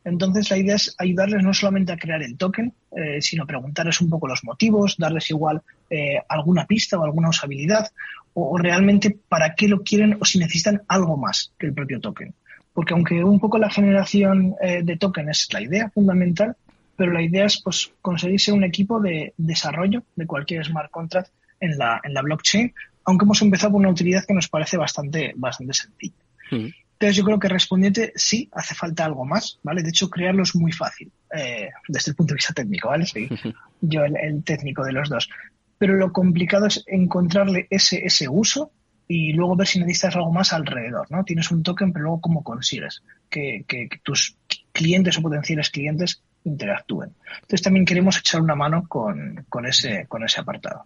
Entonces 0.08 0.50
la 0.50 0.58
idea 0.58 0.76
es 0.76 0.96
ayudarles 0.98 1.44
no 1.44 1.54
solamente 1.54 1.92
a 1.92 1.98
crear 1.98 2.22
el 2.22 2.38
token, 2.38 2.74
eh, 2.96 3.22
sino 3.22 3.46
preguntarles 3.46 4.02
un 4.02 4.10
poco 4.10 4.28
los 4.28 4.44
motivos, 4.44 4.96
darles 4.98 5.30
igual 5.30 5.62
alguna 6.28 6.66
pista 6.66 6.98
o 6.98 7.04
alguna 7.04 7.30
usabilidad, 7.30 7.92
o, 8.34 8.58
realmente 8.58 9.18
para 9.30 9.56
qué 9.56 9.68
lo 9.70 9.84
quieren 9.84 10.18
o 10.20 10.26
si 10.26 10.38
necesitan 10.38 10.82
algo 10.88 11.16
más 11.16 11.54
que 11.58 11.68
el 11.68 11.74
propio 11.74 12.00
token. 12.02 12.34
Porque 12.74 12.94
aunque 12.94 13.24
un 13.24 13.40
poco 13.40 13.58
la 13.58 13.70
generación 13.70 14.56
de 14.62 14.98
token 14.98 15.30
es 15.30 15.48
la 15.54 15.62
idea 15.62 15.90
fundamental, 15.90 16.56
pero 16.98 17.14
la 17.14 17.22
idea 17.22 17.46
es 17.46 17.62
pues, 17.62 17.94
conseguir 18.02 18.42
ser 18.42 18.54
un 18.54 18.64
equipo 18.64 19.00
de 19.00 19.34
desarrollo 19.38 20.04
de 20.16 20.26
cualquier 20.26 20.66
smart 20.66 20.92
contract 20.92 21.30
en 21.60 21.78
la, 21.78 22.02
en 22.04 22.14
la 22.14 22.22
blockchain, 22.22 22.74
aunque 23.06 23.24
hemos 23.24 23.42
empezado 23.42 23.74
con 23.74 23.82
una 23.82 23.92
utilidad 23.92 24.26
que 24.26 24.34
nos 24.34 24.50
parece 24.50 24.76
bastante, 24.76 25.34
bastante 25.36 25.74
sencilla. 25.74 26.16
Hmm. 26.52 26.68
Entonces 27.00 27.16
yo 27.16 27.24
creo 27.24 27.38
que 27.38 27.48
respondiente 27.48 28.12
sí, 28.16 28.50
hace 28.54 28.74
falta 28.74 29.06
algo 29.06 29.24
más, 29.24 29.60
¿vale? 29.62 29.84
De 29.84 29.90
hecho, 29.90 30.10
crearlo 30.10 30.42
es 30.42 30.56
muy 30.56 30.72
fácil, 30.72 31.12
eh, 31.32 31.70
desde 31.88 32.12
el 32.12 32.16
punto 32.16 32.34
de 32.34 32.38
vista 32.38 32.54
técnico, 32.56 32.90
¿vale? 32.90 33.06
Sí, 33.06 33.30
yo 33.82 34.04
el, 34.04 34.44
técnico 34.44 34.84
de 34.84 34.94
los 34.94 35.08
dos. 35.08 35.30
Pero 35.78 35.94
lo 35.94 36.12
complicado 36.12 36.66
es 36.66 36.84
encontrarle 36.88 37.68
ese, 37.70 38.04
ese 38.04 38.28
uso 38.28 38.72
y 39.08 39.32
luego 39.34 39.56
ver 39.56 39.68
si 39.68 39.78
necesitas 39.78 40.16
algo 40.16 40.34
más 40.34 40.54
alrededor, 40.54 41.06
¿no? 41.12 41.24
Tienes 41.24 41.52
un 41.52 41.62
token, 41.62 41.94
pero 41.94 42.06
luego 42.06 42.22
cómo 42.22 42.44
consigues 42.44 43.04
que, 43.30 43.64
que 43.68 43.90
tus 44.02 44.36
clientes 44.72 45.20
o 45.20 45.22
potenciales 45.22 45.70
clientes 45.70 46.24
interactúen. 46.48 47.14
Entonces 47.42 47.62
también 47.62 47.86
queremos 47.86 48.18
echar 48.18 48.42
una 48.42 48.56
mano 48.56 48.86
con, 48.88 49.46
ese, 49.68 50.06
con 50.08 50.24
ese 50.24 50.42
apartado. 50.42 50.86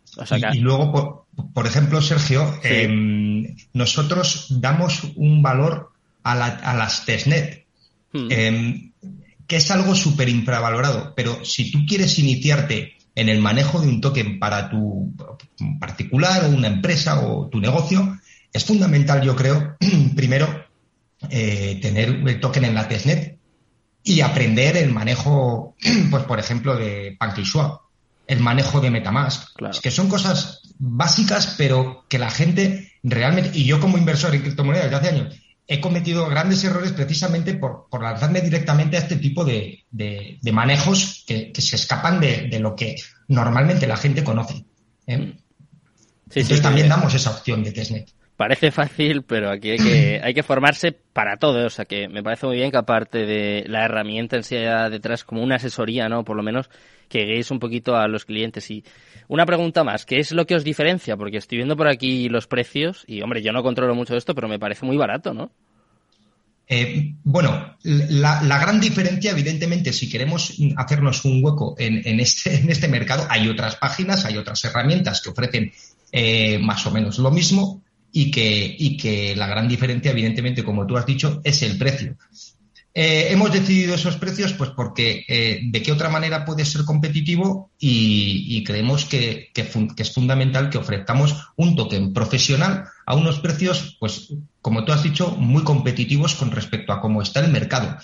y, 0.54 0.60
luego, 0.60 1.28
por, 1.54 1.67
ejemplo, 1.67 2.02
Sergio, 2.02 2.60
em, 2.63 3.56
nosotros 3.74 4.47
damos 4.60 5.04
un 5.15 5.41
valor 5.41 5.91
a, 6.23 6.75
las 6.75 7.05
testnet, 7.05 7.65
hmm. 8.13 8.27
em, 8.31 8.91
que 9.47 9.57
es 9.57 9.71
algo 9.71 9.95
súper 9.95 10.29
infravalorado, 10.29 11.13
pero 11.15 11.43
si 11.43 11.71
tú 11.71 11.86
quieres 11.86 12.17
iniciarte 12.19 12.93
en 13.15 13.29
el 13.29 13.41
manejo 13.41 13.81
de 13.81 13.88
un 13.88 13.99
token 13.99 14.39
para 14.39 14.69
tu 14.69 15.13
particular 15.79 16.45
o 16.45 16.49
una 16.49 16.67
empresa 16.67 17.19
o 17.19 17.49
tu 17.49 17.60
negocio, 17.60 18.17
es 18.53 18.63
fundamental, 18.63 19.21
yo 19.21 19.36
creo, 19.36 19.75
primero, 20.15 20.65
eh, 21.29 21.79
tener 21.81 22.10
el 22.10 22.39
token 22.39 22.65
en 22.65 22.73
la 22.73 22.88
testnet 22.88 23.38
y 24.03 24.21
aprender 24.21 24.77
el 24.77 24.91
manejo, 24.91 25.75
pues 26.10 26.23
por 26.23 26.39
ejemplo, 26.39 26.75
de 26.75 27.15
PancakeSwap, 27.19 27.81
el 28.27 28.39
manejo 28.39 28.79
de 28.79 28.91
Metamask, 28.91 29.49
que 29.81 29.91
son 29.91 30.07
cosas 30.07 30.62
básicas, 30.79 31.55
pero 31.57 32.05
que 32.07 32.17
la 32.17 32.29
gente 32.29 32.93
realmente, 33.03 33.51
y 33.57 33.65
yo 33.65 33.79
como 33.79 33.97
inversor 33.97 34.34
en 34.34 34.41
criptomonedas 34.41 34.89
de 34.89 34.95
hace 34.95 35.10
años, 35.10 35.36
he 35.71 35.79
cometido 35.79 36.27
grandes 36.27 36.62
errores 36.65 36.91
precisamente 36.91 37.53
por, 37.53 37.88
lanzarme 38.03 38.41
directamente 38.41 38.97
a 38.97 38.99
este 38.99 39.15
tipo 39.15 39.45
de, 39.45 39.86
manejos 40.51 41.23
que, 41.25 41.53
se 41.57 41.77
escapan 41.77 42.19
de, 42.19 42.60
lo 42.60 42.75
que 42.75 42.97
normalmente 43.29 43.88
la 43.88 43.95
gente 43.95 44.21
conoce. 44.21 44.65
¿eh? 45.07 45.34
Entonces 46.27 46.62
también 46.62 46.89
damos 46.89 47.13
esa 47.13 47.31
opción 47.31 47.63
de 47.63 47.71
testnet. 47.71 48.12
Parece 48.41 48.71
fácil, 48.71 49.21
pero 49.21 49.51
aquí 49.51 49.69
hay 49.69 49.77
que, 49.77 50.19
hay 50.23 50.34
que 50.34 50.41
formarse 50.41 50.91
para 50.91 51.38
todo. 51.38 51.67
O 51.67 51.69
sea 51.69 51.86
que 51.86 52.08
me 52.08 52.23
parece 52.23 52.47
muy 52.47 52.56
bien 52.56 52.71
que 52.71 52.77
aparte 52.77 53.19
de 53.27 53.65
la 53.67 53.86
herramienta 53.86 54.36
en 54.36 54.43
sí 54.43 54.56
detrás 54.56 55.23
como 55.23 55.43
una 55.43 55.58
asesoría, 55.58 56.10
¿no? 56.10 56.23
Por 56.23 56.38
lo 56.38 56.41
menos 56.41 56.71
que 57.08 57.23
guíes 57.23 57.51
un 57.51 57.60
poquito 57.60 57.95
a 57.95 58.08
los 58.08 58.25
clientes. 58.25 58.71
Y 58.71 58.84
una 59.27 59.45
pregunta 59.45 59.84
más, 59.84 60.08
¿qué 60.08 60.17
es 60.17 60.32
lo 60.32 60.47
que 60.47 60.56
os 60.56 60.63
diferencia? 60.63 61.17
Porque 61.17 61.38
estoy 61.38 61.60
viendo 61.60 61.77
por 61.77 61.88
aquí 61.88 62.30
los 62.30 62.47
precios 62.47 63.04
y, 63.06 63.21
hombre, 63.21 63.43
yo 63.43 63.51
no 63.51 63.62
controlo 63.62 63.93
mucho 63.93 64.17
esto, 64.17 64.34
pero 64.34 64.47
me 64.47 64.58
parece 64.58 64.88
muy 64.88 64.97
barato, 64.97 65.36
¿no? 65.36 65.51
Eh, 66.67 67.13
bueno, 67.23 67.77
la, 67.84 68.58
gran 68.60 68.82
diferencia, 68.82 69.34
evidentemente, 69.34 69.93
si 69.93 70.10
queremos 70.10 70.58
hacernos 70.77 71.25
un 71.25 71.43
hueco 71.43 71.75
en, 71.77 72.19
este, 72.19 72.56
en 72.56 72.71
este 72.71 72.88
mercado, 72.88 73.27
hay 73.30 73.47
otras 73.49 73.75
páginas, 73.75 74.25
hay 74.25 74.38
otras 74.38 74.65
herramientas 74.65 75.21
que 75.21 75.30
ofrecen 75.30 75.71
eh, 76.12 76.58
más 76.58 76.88
o 76.88 76.91
menos 76.91 77.19
lo 77.19 77.30
mismo 77.30 77.84
y 78.12 78.32
que, 78.32 78.76
y 78.78 78.97
que 78.97 79.36
la 79.36 79.47
gran 79.47 79.67
diferencia, 79.67 80.12
evidentemente, 80.12 80.63
como 80.63 80.86
tú 80.86 80.97
has 80.97 81.06
dicho, 81.06 81.41
es 81.43 81.62
el 81.63 81.78
precio. 81.78 82.17
Eh, 82.93 83.28
hemos 83.30 83.54
decidido 83.54 83.95
esos 83.95 84.17
precios 84.17 84.52
pues 84.52 84.71
porque 84.71 85.24
eh, 85.30 85.62
de 85.63 85.82
qué 85.82 85.93
otra 85.93 86.10
manera 86.10 86.43
puede 86.43 86.65
ser 86.65 86.84
competitivo 86.84 87.71
y, 87.80 88.63
creemos 88.65 89.06
que, 89.06 89.50
es 89.56 90.13
fundamental 90.13 90.69
que 90.69 90.78
ofrezcamos 90.78 91.36
un 91.56 91.78
token 91.78 92.13
profesional 92.13 92.86
a 93.06 93.15
unos 93.15 93.39
precios, 93.39 93.95
pues 94.00 94.34
como 94.62 94.84
tú 94.84 94.91
has 94.91 95.04
dicho, 95.04 95.32
muy 95.38 95.63
competitivos 95.63 96.36
con 96.36 96.52
respecto 96.52 96.91
a 96.91 97.00
cómo 97.00 97.21
está 97.21 97.39
el 97.39 97.52
mercado. 97.52 97.97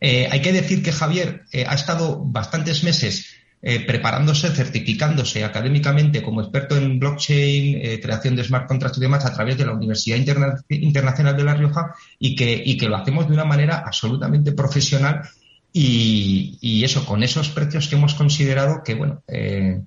Eh, 0.00 0.28
hay 0.30 0.40
que 0.40 0.52
decir 0.52 0.82
que 0.82 0.92
Javier 0.92 1.44
ha 1.66 1.74
estado 1.74 2.24
bastantes 2.24 2.82
meses 2.82 3.26
eh, 3.62 3.84
preparándose, 3.84 4.48
certificándose 4.48 5.44
académicamente 5.44 6.22
como 6.22 6.40
experto 6.40 6.76
en 6.76 6.98
blockchain, 6.98 7.78
eh, 7.82 8.00
creación 8.00 8.34
de 8.34 8.44
smart 8.44 8.66
contracts 8.66 8.96
y 8.96 9.02
demás 9.02 9.26
a 9.26 9.34
través 9.34 9.58
de 9.58 9.66
la 9.66 9.72
Universidad 9.72 10.16
Internacional 10.68 11.36
de 11.36 11.44
La 11.44 11.54
Rioja 11.54 11.94
y 12.18 12.34
que, 12.34 12.62
y 12.64 12.78
que 12.78 12.88
lo 12.88 12.96
hacemos 12.96 13.28
de 13.28 13.34
una 13.34 13.44
manera 13.44 13.82
absolutamente 13.84 14.52
profesional 14.52 15.22
y, 15.72 16.82
eso, 16.84 17.04
con 17.04 17.22
esos 17.22 17.50
precios 17.50 17.88
que 17.88 17.96
hemos 17.96 18.14
considerado 18.14 18.82
que, 18.82 18.94
bueno, 18.94 19.22
eh, 19.28 19.80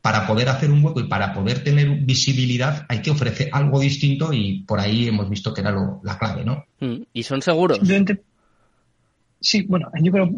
para 0.00 0.26
poder 0.26 0.48
hacer 0.48 0.70
un 0.70 0.84
hueco 0.84 1.00
y 1.00 1.08
para 1.08 1.34
poder 1.34 1.64
tener 1.64 1.88
visibilidad 2.00 2.86
hay 2.88 3.02
que 3.02 3.10
ofrecer 3.10 3.50
algo 3.52 3.80
distinto 3.80 4.32
y 4.32 4.62
por 4.62 4.80
ahí 4.80 5.08
hemos 5.08 5.28
visto 5.28 5.52
que 5.52 5.60
era 5.60 5.74
la 6.02 6.18
clave, 6.18 6.44
¿no? 6.44 6.64
Mm, 6.80 7.02
¿Y 7.12 7.22
son 7.24 7.42
seguros? 7.42 7.80
Sí, 9.40 9.62
bueno, 9.62 9.90
yo 10.02 10.10
creo, 10.10 10.30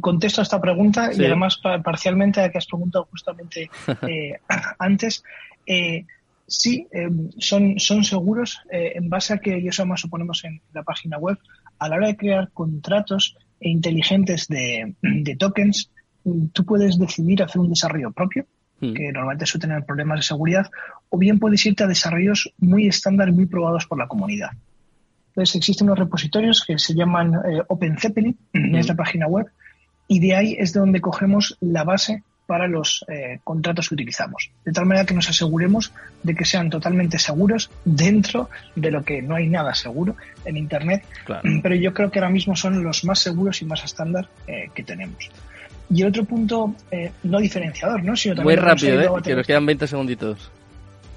contesto 0.00 0.42
a 0.42 0.44
esta 0.44 0.60
pregunta 0.60 1.10
y 1.12 1.24
además 1.24 1.58
parcialmente 1.82 2.40
a 2.40 2.50
que 2.50 2.58
has 2.58 2.66
preguntado 2.66 3.08
justamente 3.10 3.70
eh, 4.08 4.38
antes. 4.78 5.22
Eh, 5.66 6.04
sí, 6.46 6.86
eh, 6.92 7.08
son, 7.38 7.78
son 7.78 8.04
seguros 8.04 8.60
eh, 8.70 8.92
en 8.94 9.08
base 9.08 9.34
a 9.34 9.38
que, 9.38 9.58
y 9.58 9.68
eso 9.68 9.82
además 9.82 10.00
suponemos 10.00 10.44
en 10.44 10.60
la 10.72 10.82
página 10.82 11.18
web, 11.18 11.38
a 11.78 11.88
la 11.88 11.96
hora 11.96 12.06
de 12.08 12.16
crear 12.16 12.50
contratos 12.52 13.36
inteligentes 13.60 14.48
de, 14.48 14.94
de 15.00 15.36
tokens, 15.36 15.90
tú 16.52 16.64
puedes 16.64 16.98
decidir 16.98 17.42
hacer 17.42 17.60
un 17.60 17.70
desarrollo 17.70 18.12
propio, 18.12 18.46
hmm. 18.80 18.92
que 18.92 19.12
normalmente 19.12 19.46
suele 19.46 19.66
tener 19.66 19.84
problemas 19.84 20.20
de 20.20 20.22
seguridad, 20.24 20.70
o 21.08 21.18
bien 21.18 21.38
puedes 21.38 21.64
irte 21.66 21.84
a 21.84 21.88
desarrollos 21.88 22.52
muy 22.58 22.86
estándar 22.86 23.32
muy 23.32 23.46
probados 23.46 23.86
por 23.86 23.98
la 23.98 24.08
comunidad. 24.08 24.50
Entonces 25.36 25.56
existen 25.56 25.88
unos 25.88 25.98
repositorios 25.98 26.64
que 26.66 26.78
se 26.78 26.94
llaman 26.94 27.34
eh, 27.34 27.62
Open 27.68 27.98
Zeppelin 27.98 28.38
en 28.54 28.74
esta 28.74 28.94
página 28.94 29.26
web 29.26 29.46
y 30.08 30.18
de 30.18 30.34
ahí 30.34 30.56
es 30.58 30.72
de 30.72 30.80
donde 30.80 31.02
cogemos 31.02 31.58
la 31.60 31.84
base 31.84 32.22
para 32.46 32.66
los 32.66 33.04
eh, 33.08 33.40
contratos 33.44 33.90
que 33.90 33.96
utilizamos. 33.96 34.50
De 34.64 34.72
tal 34.72 34.86
manera 34.86 35.04
que 35.04 35.12
nos 35.12 35.28
aseguremos 35.28 35.92
de 36.22 36.34
que 36.34 36.46
sean 36.46 36.70
totalmente 36.70 37.18
seguros 37.18 37.70
dentro 37.84 38.48
de 38.76 38.90
lo 38.90 39.04
que 39.04 39.20
no 39.20 39.34
hay 39.34 39.46
nada 39.50 39.74
seguro 39.74 40.16
en 40.46 40.56
Internet. 40.56 41.04
Pero 41.62 41.74
yo 41.74 41.92
creo 41.92 42.10
que 42.10 42.18
ahora 42.18 42.30
mismo 42.30 42.56
son 42.56 42.82
los 42.82 43.04
más 43.04 43.18
seguros 43.18 43.60
y 43.60 43.66
más 43.66 43.84
estándar 43.84 44.30
eh, 44.46 44.70
que 44.74 44.84
tenemos. 44.84 45.28
Y 45.90 46.00
el 46.00 46.08
otro 46.08 46.24
punto, 46.24 46.74
no 47.24 47.38
diferenciador, 47.38 48.02
¿no? 48.02 48.16
Sino 48.16 48.42
Muy 48.42 48.56
rápido, 48.56 49.20
que 49.22 49.34
nos 49.34 49.46
quedan 49.46 49.66
20 49.66 49.86
segunditos. 49.86 50.50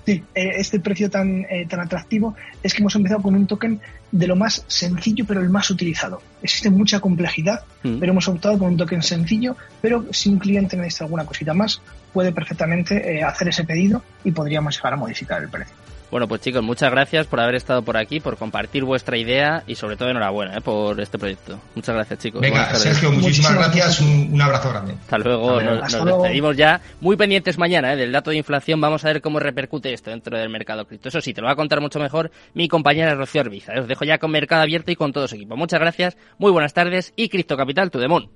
Eh, 0.10 0.24
este 0.34 0.80
precio 0.80 1.10
tan, 1.10 1.46
eh, 1.50 1.66
tan 1.70 1.80
atractivo 1.80 2.36
es 2.64 2.74
que 2.74 2.82
hemos 2.82 2.96
empezado 2.96 3.22
con 3.22 3.36
un 3.36 3.46
token 3.46 3.80
de 4.12 4.28
lo 4.28 4.36
más 4.36 4.64
sencillo, 4.68 5.26
pero 5.28 5.42
el 5.42 5.50
más 5.50 5.70
utilizado. 5.70 6.22
Existe 6.42 6.70
mucha 6.70 7.00
complejidad, 7.00 7.64
mm. 7.84 8.00
pero 8.00 8.12
hemos 8.12 8.28
optado 8.28 8.58
por 8.58 8.70
un 8.70 8.78
token 8.78 9.04
sencillo, 9.04 9.56
pero 9.82 10.06
si 10.12 10.30
un 10.30 10.40
cliente 10.40 10.76
necesita 10.78 11.06
alguna 11.06 11.26
cosita 11.26 11.54
más, 11.54 11.82
puede 12.12 12.32
perfectamente 12.32 13.18
eh, 13.18 13.24
hacer 13.24 13.50
ese 13.50 13.64
pedido 13.64 14.04
y 14.24 14.32
podríamos 14.32 14.76
llegar 14.76 14.94
a 14.94 14.98
modificar 14.98 15.42
el 15.44 15.50
precio. 15.50 15.76
Bueno, 16.12 16.28
pues 16.28 16.42
chicos, 16.42 16.64
muchas 16.64 16.90
gracias 16.92 17.28
por 17.28 17.40
haber 17.40 17.56
estado 17.56 17.84
por 17.84 17.96
aquí, 17.96 18.20
por 18.20 18.38
compartir 18.38 18.84
vuestra 18.84 19.18
idea 19.18 19.64
y 19.68 19.76
sobre 19.76 19.96
todo 19.96 20.10
enhorabuena 20.10 20.58
¿eh? 20.58 20.62
por 20.62 21.00
este 21.00 21.20
proyecto. 21.20 21.60
Muchas 21.76 21.96
gracias, 21.96 22.20
chicos. 22.20 22.42
Venga, 22.42 22.74
Sergio, 22.76 23.12
muchísimas, 23.12 23.54
gracias. 23.54 24.02
Un, 24.02 24.42
abrazo 24.42 24.70
grande. 24.70 24.94
Hasta 24.94 25.18
luego. 25.20 25.62
nos, 25.62 26.06
despedimos 26.06 26.58
ya. 26.58 26.82
Muy 27.00 27.16
pendientes 27.16 27.58
mañana 27.58 27.94
¿eh? 27.94 27.96
del 27.96 28.12
dato 28.12 28.32
de 28.32 28.38
inflación. 28.38 28.82
Vamos 28.82 29.06
a 29.06 29.10
ver 29.10 29.22
cómo 29.22 29.40
repercute 29.40 29.94
esto 29.94 30.10
dentro 30.10 30.38
del 30.38 30.50
mercado 30.50 30.86
cripto. 30.86 31.10
Eso 31.10 31.22
sí, 31.22 31.34
te 31.34 31.42
lo 31.42 31.48
va 31.48 31.54
a 31.54 31.56
contar 31.56 31.80
mucho 31.80 32.00
mejor 32.00 32.32
mi 32.54 32.68
compañera 32.68 33.14
Rocío 33.14 33.42
Arbiza. 33.42 33.74
¿eh? 33.74 33.80
Os 33.82 33.88
dejo 33.88 34.04
ya 34.06 34.18
con 34.18 34.32
Mercado 34.32 34.64
Abierto 34.64 34.92
y 34.92 34.96
con 34.96 35.14
todo 35.14 35.28
su 35.28 35.36
equipo. 35.36 35.56
Muchas 35.56 35.80
gracias, 35.80 36.18
muy 36.38 36.52
buenas 36.52 36.74
tardes 36.74 37.14
y 37.16 37.30
Cripto 37.30 37.56
Capital, 37.56 37.92
tu 37.92 38.00
demon. 38.00 38.30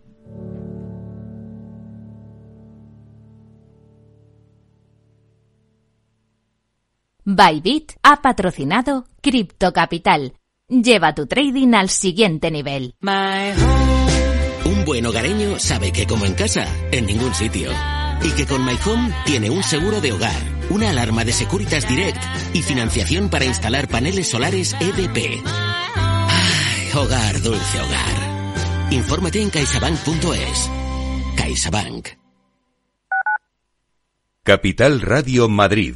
Bybit 7.26 7.94
ha 8.04 8.22
patrocinado 8.22 9.06
Crypto 9.22 9.72
Capital. 9.72 10.34
Lleva 10.68 11.16
tu 11.16 11.26
trading 11.26 11.74
al 11.74 11.90
siguiente 11.90 12.52
nivel. 12.52 12.96
Un 14.66 14.86
buen 14.86 15.06
hogareño 15.06 15.58
sabe 15.58 15.94
que 15.94 16.06
como 16.06 16.26
en 16.26 16.34
casa, 16.34 16.68
en 16.92 17.06
ningún 17.06 17.34
sitio. 17.34 17.72
Y 18.24 18.32
que 18.32 18.46
con 18.46 18.66
My 18.66 18.78
Home 18.86 19.14
tiene 19.26 19.50
un 19.50 19.64
seguro 19.64 20.02
de 20.02 20.12
hogar, 20.12 20.42
una 20.70 20.90
alarma 20.90 21.24
de 21.24 21.32
Securitas 21.32 21.88
Direct 21.88 22.22
y 22.54 22.62
financiación 22.62 23.30
para 23.30 23.46
instalar 23.46 23.88
paneles 23.88 24.30
solares 24.30 24.76
EDP. 24.82 25.42
Ay, 25.46 26.90
hogar, 26.94 27.42
dulce 27.42 27.80
hogar. 27.80 28.92
Infórmate 28.92 29.42
en 29.42 29.50
caixabank.es. 29.50 30.70
CaixaBank. 31.38 32.10
Capital 34.44 35.00
Radio 35.00 35.48
Madrid 35.48 35.96